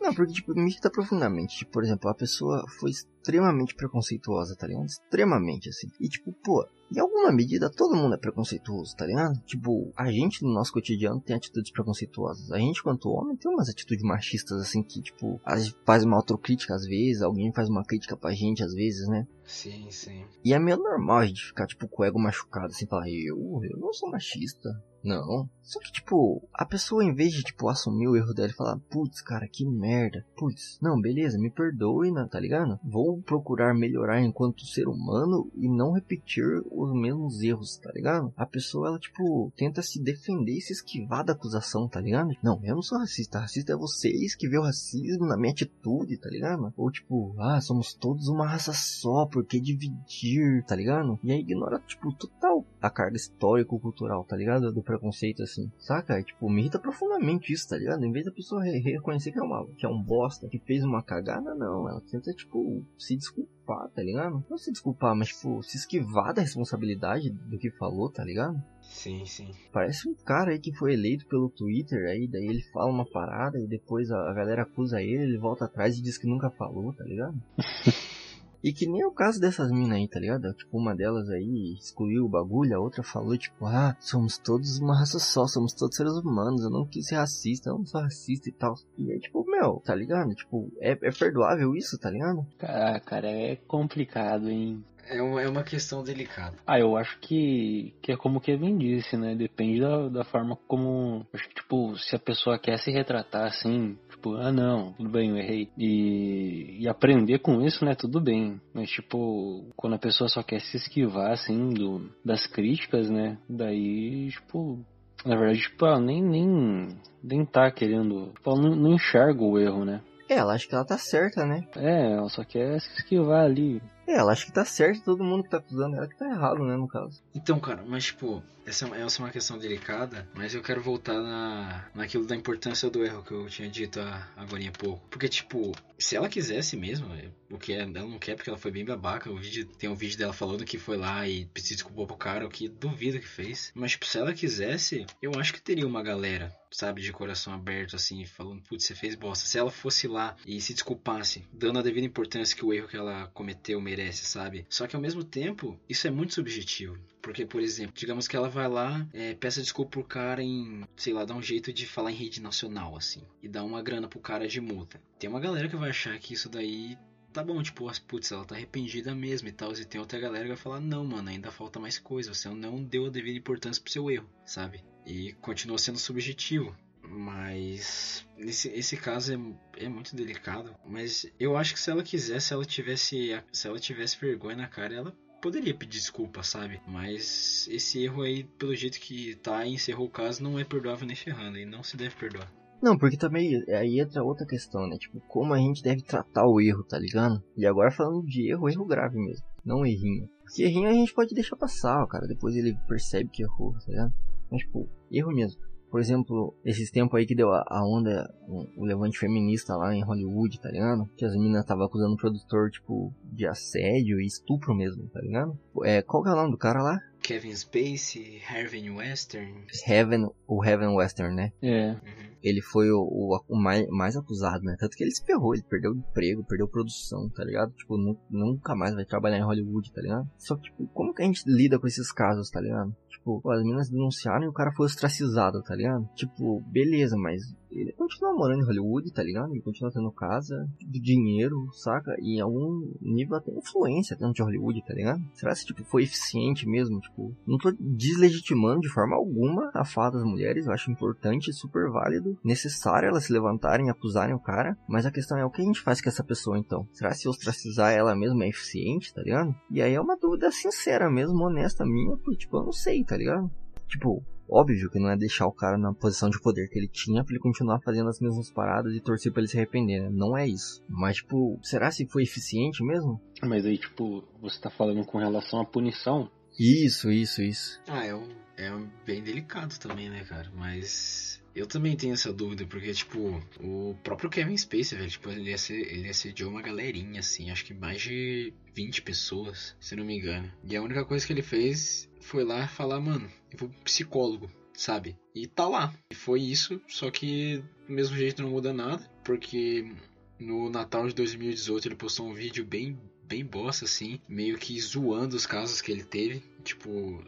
[0.00, 1.58] Não, porque, tipo, me irrita profundamente.
[1.58, 2.92] Tipo, por exemplo, a pessoa foi
[3.28, 4.86] extremamente preconceituosa, tá ligado?
[4.86, 5.88] Extremamente, assim.
[6.00, 9.38] E, tipo, pô, em alguma medida todo mundo é preconceituoso, tá ligado?
[9.44, 12.50] Tipo, a gente no nosso cotidiano tem atitudes preconceituosas.
[12.50, 15.38] A gente, quanto homem, tem umas atitudes machistas, assim, que, tipo,
[15.84, 19.26] faz uma autocrítica às vezes, alguém faz uma crítica pra gente às vezes, né?
[19.44, 20.24] Sim, sim.
[20.42, 23.60] E é meio normal a gente ficar, tipo, com o ego machucado, assim, falar, eu,
[23.62, 24.70] eu não sou machista.
[25.02, 25.48] Não.
[25.62, 28.78] Só que, tipo, a pessoa, em vez de, tipo, assumir o erro dela e falar,
[28.90, 30.24] putz, cara, que merda.
[30.34, 32.80] Putz, não, beleza, me perdoe, né, tá ligado?
[32.82, 38.32] Vou procurar melhorar enquanto ser humano e não repetir os mesmos erros, tá ligado?
[38.34, 42.30] A pessoa, ela, tipo, tenta se defender e se esquivar da acusação, tá ligado?
[42.42, 43.40] Não, eu não sou racista.
[43.40, 46.72] Racista é vocês que vê o racismo na minha atitude, tá ligado?
[46.78, 51.18] Ou, tipo, ah, somos todos uma raça só, por que dividir, tá ligado?
[51.22, 54.72] E aí ignora, tipo, total a carga histórico-cultural, tá ligado?
[54.72, 56.22] Do preconceito assim, saca?
[56.22, 58.02] Tipo, me irrita profundamente isso, tá ligado?
[58.04, 60.82] Em vez da pessoa re reconhecer que é, uma, que é um bosta, que fez
[60.82, 61.86] uma cagada, não.
[61.86, 64.42] Ela tenta, tipo, se desculpar, tá ligado?
[64.48, 68.62] Não se desculpar, mas, tipo, se esquivar da responsabilidade do que falou, tá ligado?
[68.80, 69.50] Sim, sim.
[69.70, 73.58] Parece um cara aí que foi eleito pelo Twitter, aí daí ele fala uma parada
[73.58, 76.94] e depois a, a galera acusa ele, ele volta atrás e diz que nunca falou,
[76.94, 77.36] tá ligado?
[78.62, 80.52] E que nem é o caso dessas minas aí, tá ligado?
[80.52, 84.98] Tipo, uma delas aí excluiu o bagulho, a outra falou, tipo, ah, somos todos uma
[84.98, 88.48] raça só, somos todos seres humanos, eu não quis ser racista, eu não sou racista
[88.48, 88.74] e tal.
[88.96, 90.34] E é tipo, meu, tá ligado?
[90.34, 92.44] Tipo, é, é perdoável isso, tá ligado?
[92.58, 94.84] Cara, é complicado, hein?
[95.10, 96.56] É uma, é uma questão delicada.
[96.66, 99.34] Ah, eu acho que, que é como o Kevin disse, né?
[99.34, 101.26] Depende da, da forma como.
[101.32, 105.30] Acho que, tipo, se a pessoa quer se retratar assim, tipo, ah não, tudo bem,
[105.30, 105.70] eu errei.
[105.78, 107.94] E, e aprender com isso, né?
[107.94, 108.60] Tudo bem.
[108.74, 113.38] Mas, tipo, quando a pessoa só quer se esquivar, assim, do, das críticas, né?
[113.48, 114.84] Daí, tipo.
[115.24, 116.88] Na verdade, tipo, ela nem, nem,
[117.22, 118.32] nem tá querendo.
[118.34, 120.00] Tipo, ela não, não enxerga o erro, né?
[120.28, 121.66] É, ela acha que ela tá certa, né?
[121.74, 123.80] É, ela só quer se esquivar ali.
[124.08, 126.64] É, ela acha que tá certo todo mundo que tá acusando ela que tá errado,
[126.64, 127.22] né, no caso.
[127.34, 132.26] Então, cara, mas tipo, essa, é uma questão delicada, mas eu quero voltar na, naquilo
[132.26, 133.98] da importância do erro que eu tinha dito
[134.36, 135.08] agora há pouco.
[135.08, 137.08] Porque, tipo, se ela quisesse mesmo,
[137.50, 140.18] o que ela não quer porque ela foi bem babaca, o vídeo, tem um vídeo
[140.18, 143.72] dela falando que foi lá e se desculpou pro cara, o que duvido que fez.
[143.74, 147.96] Mas, tipo, se ela quisesse, eu acho que teria uma galera, sabe, de coração aberto,
[147.96, 149.46] assim, falando, putz, você fez bosta.
[149.46, 152.96] Se ela fosse lá e se desculpasse, dando a devida importância que o erro que
[152.96, 154.66] ela cometeu merece, sabe?
[154.68, 156.98] Só que ao mesmo tempo, isso é muito subjetivo.
[157.22, 161.12] Porque, por exemplo, digamos que ela vai lá, é, peça desculpa pro cara em, sei
[161.12, 164.20] lá, dá um jeito de falar em rede nacional, assim, e dá uma grana pro
[164.20, 165.00] cara de multa.
[165.18, 166.96] Tem uma galera que vai achar que isso daí
[167.32, 169.72] tá bom, tipo, putz, ela tá arrependida mesmo e tal.
[169.72, 172.34] E tem outra galera que vai falar, não, mano, ainda falta mais coisa.
[172.34, 174.84] Você não deu a devida importância pro seu erro, sabe?
[175.06, 176.76] E continua sendo subjetivo.
[177.02, 180.74] Mas nesse esse caso é, é muito delicado.
[180.84, 184.66] Mas eu acho que se ela quisesse, se ela tivesse, se ela tivesse vergonha na
[184.66, 186.80] cara, ela poderia pedir desculpa, sabe?
[186.86, 191.16] Mas esse erro aí, pelo jeito que tá, encerrou o caso, não é perdoável nem
[191.16, 192.52] ferrando e não se deve perdoar.
[192.80, 194.96] Não, porque também aí entra outra questão, né?
[194.98, 197.42] Tipo, como a gente deve tratar o erro, tá ligado?
[197.56, 200.28] E agora falando de erro, erro grave mesmo, não errinho.
[200.44, 204.14] Porque errinho a gente pode deixar passar, cara, depois ele percebe que errou, tá ligado?
[204.50, 205.60] Mas, tipo, erro mesmo.
[205.90, 210.60] Por exemplo, esses tempos aí que deu a, onda, o, levante feminista lá em Hollywood,
[210.60, 211.08] tá ligado?
[211.16, 215.58] Que as meninas estavam acusando o produtor, tipo, de assédio e estupro mesmo, tá ligado?
[215.84, 217.00] É, qual que é o nome do cara lá?
[217.22, 219.66] Kevin Spacey, Heaven Western.
[219.86, 221.52] Heaven, o Heaven Western, né?
[221.60, 221.90] É.
[221.90, 222.28] Uhum.
[222.42, 224.76] Ele foi o, o, o, mais, mais acusado, né?
[224.78, 227.72] Tanto que ele se ferrou, ele perdeu emprego, perdeu produção, tá ligado?
[227.72, 227.96] Tipo,
[228.30, 230.30] nunca mais vai trabalhar em Hollywood, tá ligado?
[230.38, 232.94] Só que, tipo, como que a gente lida com esses casos, tá ligado?
[233.18, 236.08] Tipo, as meninas denunciaram e o cara foi ostracizado, tá ligado?
[236.14, 239.52] Tipo, beleza, mas ele continua morando em Hollywood, tá ligado?
[239.52, 242.14] Ele continua tendo casa, dinheiro, saca?
[242.20, 245.22] E em algum nível até influência dentro de Hollywood, tá ligado?
[245.34, 247.00] Será que tipo, foi eficiente mesmo?
[247.00, 251.90] Tipo, não tô deslegitimando de forma alguma a fala das mulheres, eu acho importante, super
[251.90, 255.62] válido, necessário elas se levantarem e acusarem o cara, mas a questão é o que
[255.62, 256.86] a gente faz com essa pessoa então?
[256.92, 259.54] Será que ostracizar ela mesmo é eficiente, tá ligado?
[259.70, 263.16] E aí é uma dúvida sincera mesmo, honesta minha, porque tipo, eu não sei, tá
[263.16, 263.50] ligado?
[263.86, 267.22] Tipo, Óbvio que não é deixar o cara na posição de poder que ele tinha
[267.22, 270.08] pra ele continuar fazendo as mesmas paradas e torcer pra ele se arrepender, né?
[270.10, 270.82] Não é isso.
[270.88, 273.20] Mas, tipo, será se foi eficiente mesmo?
[273.42, 276.30] Mas aí, tipo, você tá falando com relação à punição?
[276.58, 277.80] Isso, isso, isso.
[277.86, 280.50] Ah, é, um, é um bem delicado também, né, cara?
[280.56, 285.50] Mas eu também tenho essa dúvida, porque, tipo, o próprio Kevin Spacey, velho, tipo, ele,
[285.50, 290.50] ele assediou uma galerinha, assim, acho que mais de 20 pessoas, se não me engano.
[290.64, 294.50] E a única coisa que ele fez foi lá falar, mano, eu vou pro psicólogo,
[294.74, 295.16] sabe?
[295.34, 295.94] E tá lá.
[296.10, 299.92] E foi isso, só que do mesmo jeito não muda nada, porque
[300.38, 305.36] no Natal de 2018 ele postou um vídeo bem bem bosta assim, meio que zoando
[305.36, 307.22] os casos que ele teve, tipo,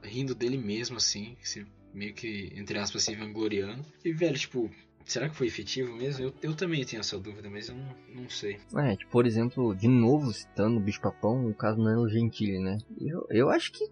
[0.00, 1.36] rindo dele mesmo assim,
[1.92, 3.84] meio que entre aspas se vangloriando.
[4.04, 4.70] E velho, tipo,
[5.10, 6.26] Será que foi efetivo mesmo?
[6.26, 8.60] Eu, eu também tenho essa dúvida, mas eu não, não sei.
[8.76, 12.78] É, tipo, por exemplo, de novo citando o Bicho Papão, o caso Nelo Gentili, né?
[12.96, 13.90] Eu, eu acho que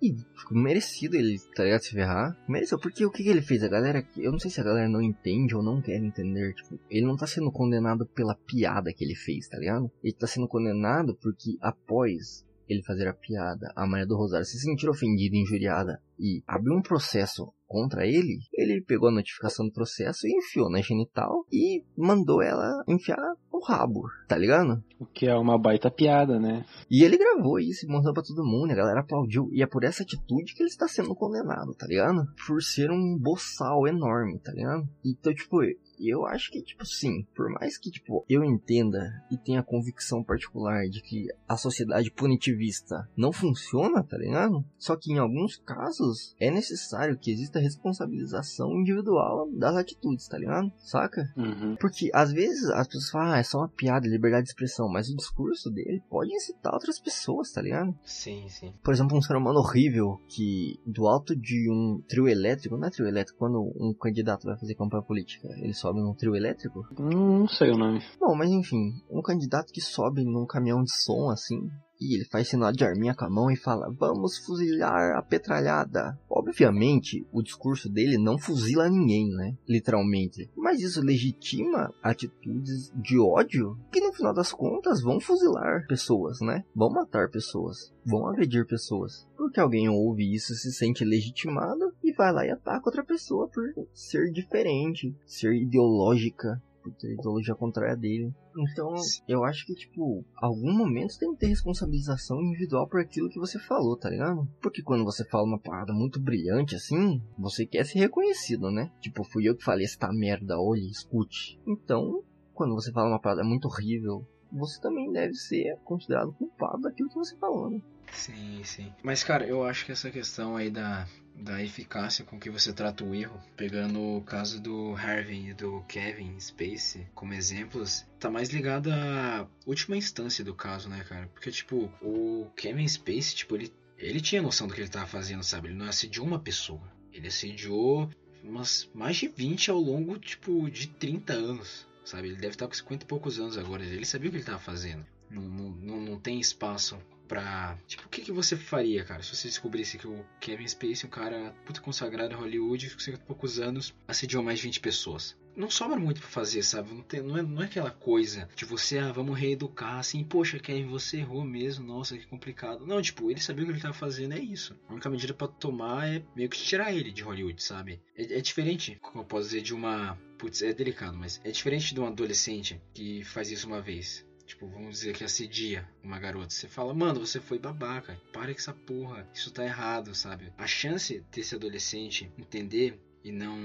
[0.52, 2.38] merecido ele, tá ligado, se ferrar.
[2.48, 3.64] Mereceu, porque o que, que ele fez?
[3.64, 6.78] A galera, eu não sei se a galera não entende ou não quer entender, tipo,
[6.88, 9.90] ele não tá sendo condenado pela piada que ele fez, tá ligado?
[10.04, 14.58] Ele tá sendo condenado porque após ele fazer a piada, a Maria do Rosário se
[14.58, 20.26] sentir ofendida, injuriada e abrir um processo contra ele, ele pegou a notificação do processo
[20.26, 24.82] e enfiou na genital e mandou ela enfiar o rabo, tá ligado?
[24.98, 26.64] O que é uma baita piada, né?
[26.90, 29.50] E ele gravou isso e mostrou pra todo mundo, a galera aplaudiu.
[29.52, 32.26] E é por essa atitude que ele está sendo condenado, tá ligado?
[32.46, 34.88] Por ser um boçal enorme, tá ligado?
[35.04, 35.58] Então, tipo,
[35.98, 40.22] e eu acho que, tipo, sim, por mais que, tipo, eu entenda e tenha convicção
[40.22, 44.64] particular de que a sociedade punitivista não funciona, tá ligado?
[44.78, 50.72] Só que em alguns casos é necessário que exista responsabilização individual das atitudes, tá ligado?
[50.78, 51.32] Saca?
[51.36, 51.76] Uhum.
[51.80, 55.08] Porque às vezes as pessoas falam, ah, é só uma piada, liberdade de expressão, mas
[55.08, 57.96] o discurso dele pode incitar outras pessoas, tá ligado?
[58.04, 58.72] Sim, sim.
[58.82, 62.90] Por exemplo, um ser humano horrível que do alto de um trio elétrico, não é
[62.90, 66.86] trio elétrico, quando um candidato vai fazer campanha política, ele só sobe num trio elétrico?
[66.98, 68.00] Não, não sei o nome.
[68.20, 71.58] Bom, mas enfim, um candidato que sobe num caminhão de som assim,
[72.00, 76.18] e ele faz sinal de arminha com a mão e fala: Vamos fuzilar a petralhada.
[76.30, 79.56] Obviamente, o discurso dele não fuzila ninguém, né?
[79.68, 80.50] Literalmente.
[80.56, 86.64] Mas isso legitima atitudes de ódio que no final das contas vão fuzilar pessoas, né?
[86.74, 89.26] Vão matar pessoas, vão agredir pessoas.
[89.36, 93.64] Porque alguém ouve isso, se sente legitimado e vai lá e ataca outra pessoa por
[93.92, 98.32] ser diferente, ser ideológica, por ter ideologia contrária dele.
[98.56, 98.94] Então,
[99.26, 103.58] eu acho que, tipo, algum momento tem que ter responsabilização individual por aquilo que você
[103.58, 104.48] falou, tá ligado?
[104.60, 108.90] Porque quando você fala uma parada muito brilhante assim, você quer ser reconhecido, né?
[109.00, 111.60] Tipo, fui eu que falei esta merda, olhe, escute.
[111.66, 112.22] Então,
[112.52, 117.14] quando você fala uma parada muito horrível, você também deve ser considerado culpado daquilo que
[117.14, 117.80] você falou, né?
[118.12, 118.92] Sim, sim.
[119.02, 121.06] Mas, cara, eu acho que essa questão aí da,
[121.40, 125.82] da eficácia com que você trata o erro, pegando o caso do Harvey e do
[125.88, 131.28] Kevin Spacey como exemplos, tá mais ligado à última instância do caso, né, cara?
[131.28, 135.42] Porque, tipo, o Kevin Spacey, tipo, ele, ele tinha noção do que ele tava fazendo,
[135.42, 135.68] sabe?
[135.68, 136.92] Ele não assediou uma pessoa.
[137.12, 138.10] Ele assediou
[138.42, 142.28] umas mais de 20 ao longo, tipo, de 30 anos, sabe?
[142.28, 143.84] Ele deve estar com 50 e poucos anos agora.
[143.84, 145.06] Ele sabia o que ele tava fazendo.
[145.30, 146.98] Não, não, não, não tem espaço
[147.28, 147.78] pra.
[147.86, 151.10] Tipo, o que, que você faria, cara, se você descobrisse que o Kevin Spacey, um
[151.10, 155.36] cara puta consagrado em Hollywood, com 50 poucos anos, assediou mais de 20 pessoas?
[155.54, 156.94] Não sobra muito pra fazer, sabe?
[156.94, 160.58] Não, tem, não, é, não é aquela coisa de você, ah, vamos reeducar, assim, poxa,
[160.58, 162.86] Kevin, você errou mesmo, nossa, que complicado.
[162.86, 164.78] Não, tipo, ele sabia o que ele tava fazendo, é isso.
[164.88, 168.00] A única medida para tomar é meio que tirar ele de Hollywood, sabe?
[168.16, 170.16] É, é diferente, como eu posso dizer, de uma.
[170.38, 174.66] Putz, é delicado, mas é diferente de um adolescente que faz isso uma vez tipo,
[174.66, 176.50] vamos dizer que assedia uma garota.
[176.50, 180.52] Você fala, mano, você foi babaca, para com essa porra, isso tá errado, sabe?
[180.56, 183.56] A chance desse adolescente entender e não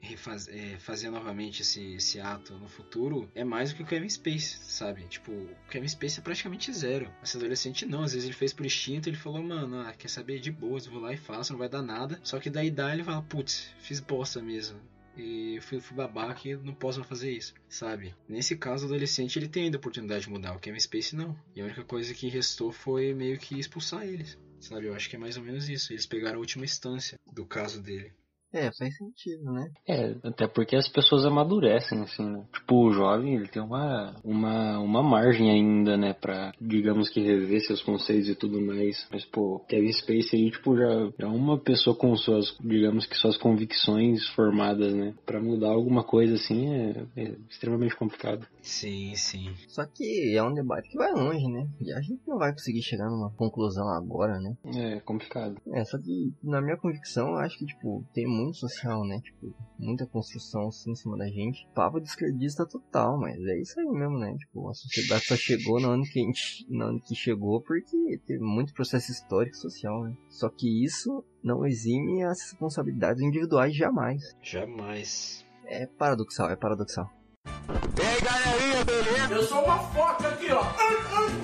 [0.00, 4.08] refaz, é, fazer novamente esse, esse ato no futuro é mais do que o Kevin
[4.08, 5.04] Space, sabe?
[5.04, 7.10] Tipo, o Kevin Space é praticamente zero.
[7.22, 10.40] Esse adolescente não, às vezes ele fez por instinto, ele falou, mano, ah, quer saber
[10.40, 12.20] de boas, vou lá e faço, não vai dar nada.
[12.22, 14.78] Só que daí dá ele fala, putz, fiz bosta mesmo
[15.22, 18.14] e fui, fui babaca e não posso fazer isso, sabe?
[18.28, 21.38] Nesse caso, o adolescente ele tem ainda a oportunidade de mudar, o Kevin Space não.
[21.54, 24.86] E a única coisa que restou foi meio que expulsar eles, sabe?
[24.86, 25.92] Eu acho que é mais ou menos isso.
[25.92, 28.12] Eles pegaram a última instância do caso dele.
[28.52, 29.70] É, faz sentido, né?
[29.86, 32.44] É, até porque as pessoas amadurecem, assim, né?
[32.52, 36.14] Tipo, o jovem, ele tem uma, uma, uma margem ainda, né?
[36.14, 39.06] Pra, digamos que, rever seus conceitos e tudo mais.
[39.12, 40.88] Mas, pô, Kevin Space aí, tipo, já,
[41.18, 45.14] já é uma pessoa com suas, digamos que, suas convicções formadas, né?
[45.26, 48.46] Pra mudar alguma coisa, assim, é, é extremamente complicado.
[48.62, 49.52] Sim, sim.
[49.68, 51.68] Só que é um debate que vai longe, né?
[51.80, 54.56] E a gente não vai conseguir chegar numa conclusão agora, né?
[54.74, 55.60] É, complicado.
[55.74, 59.20] É, só que, na minha convicção, eu acho que, tipo, tem muito social, né?
[59.22, 61.66] Tipo, muita construção assim em cima da gente.
[61.74, 64.34] Papo de esquerdista total, mas é isso aí mesmo, né?
[64.38, 68.20] Tipo, a sociedade só chegou no ano que a gente, no ano que chegou porque
[68.26, 70.14] teve muito processo histórico e social, né?
[70.28, 74.22] Só que isso não exime as responsabilidades individuais jamais.
[74.42, 75.44] Jamais.
[75.66, 77.10] É paradoxal, é paradoxal.
[77.46, 79.34] E aí, galerinha, beleza?
[79.34, 80.62] Eu sou uma foca aqui, ó.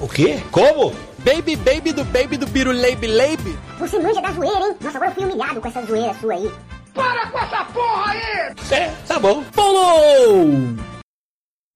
[0.01, 0.43] O quê?
[0.51, 0.93] Como?
[1.25, 3.57] Baby, baby do baby do Biruleibe Leibe?
[3.79, 4.77] Você manja da zoeira, hein?
[4.81, 6.51] Nossa, agora eu fui humilhado com essa zoeira sua aí.
[6.95, 8.55] Para com essa porra aí!
[8.73, 9.45] É, tá bom.
[9.51, 10.49] Pulou!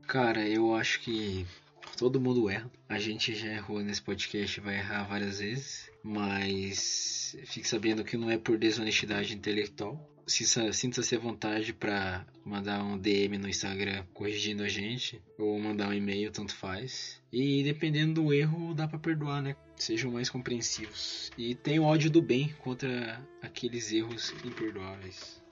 [0.07, 1.47] Cara, eu acho que
[1.99, 2.71] todo mundo erra.
[2.89, 5.91] A gente já errou nesse podcast, vai errar várias vezes.
[6.03, 12.99] Mas fique sabendo que não é por desonestidade intelectual sinta-se à vontade para mandar um
[12.99, 17.20] DM no Instagram corrigindo a gente ou mandar um e-mail, tanto faz.
[17.33, 19.57] E dependendo do erro, dá para perdoar, né?
[19.76, 21.31] Sejam mais compreensivos.
[21.39, 25.43] E tenham ódio do bem contra aqueles erros imperdoáveis.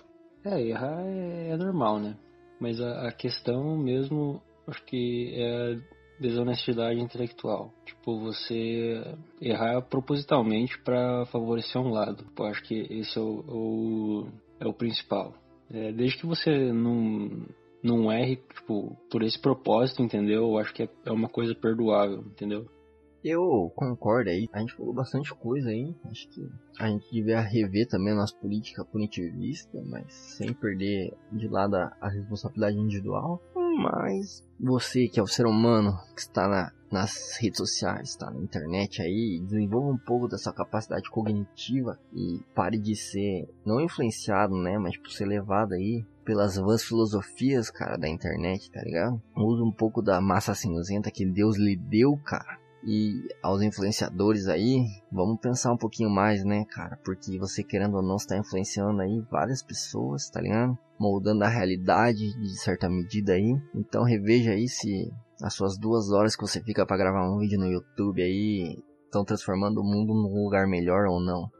[0.44, 2.16] É, errar é, é normal, né?
[2.60, 7.72] Mas a, a questão mesmo, acho que é a desonestidade intelectual.
[7.84, 9.02] Tipo, você
[9.40, 12.24] errar propositalmente para favorecer um lado.
[12.38, 14.28] Eu acho que esse é o, o
[14.60, 15.34] é o principal.
[15.70, 17.46] É, desde que você não,
[17.82, 20.42] não erre, tipo, por esse propósito, entendeu?
[20.42, 22.66] Eu acho que é, é uma coisa perdoável, entendeu?
[23.24, 24.48] Eu concordo aí.
[24.52, 25.92] A gente falou bastante coisa aí.
[26.04, 26.48] Acho que
[26.78, 32.08] a gente devia rever também a nossa política punitivista, mas sem perder de lado a
[32.08, 33.42] responsabilidade individual.
[33.76, 38.40] Mas você que é o ser humano que está na, nas redes sociais, está na
[38.40, 44.78] internet aí, desenvolva um pouco dessa capacidade cognitiva e pare de ser não influenciado, né,
[44.78, 49.22] mas por ser levado aí pelas vãs filosofias, cara, da internet, tá ligado?
[49.36, 54.86] Usa um pouco da massa cinzenta que Deus lhe deu, cara e aos influenciadores aí,
[55.10, 56.96] vamos pensar um pouquinho mais, né, cara?
[57.04, 60.78] Porque você querendo ou não está influenciando aí várias pessoas, tá ligado?
[60.96, 63.60] Moldando a realidade de certa medida aí.
[63.74, 65.12] Então reveja aí se
[65.42, 69.24] as suas duas horas que você fica para gravar um vídeo no YouTube aí estão
[69.24, 71.50] transformando o mundo num lugar melhor ou não.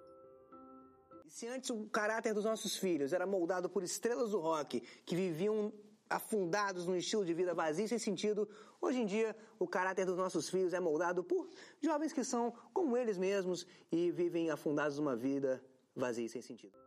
[1.28, 5.72] Se antes o caráter dos nossos filhos era moldado por estrelas do rock que viviam
[6.08, 8.48] afundados num estilo de vida vazio sem sentido,
[8.80, 11.48] hoje em dia o caráter dos nossos filhos é moldado por
[11.82, 15.62] jovens que são como eles mesmos e vivem afundados numa vida
[15.94, 16.85] vazia sem sentido.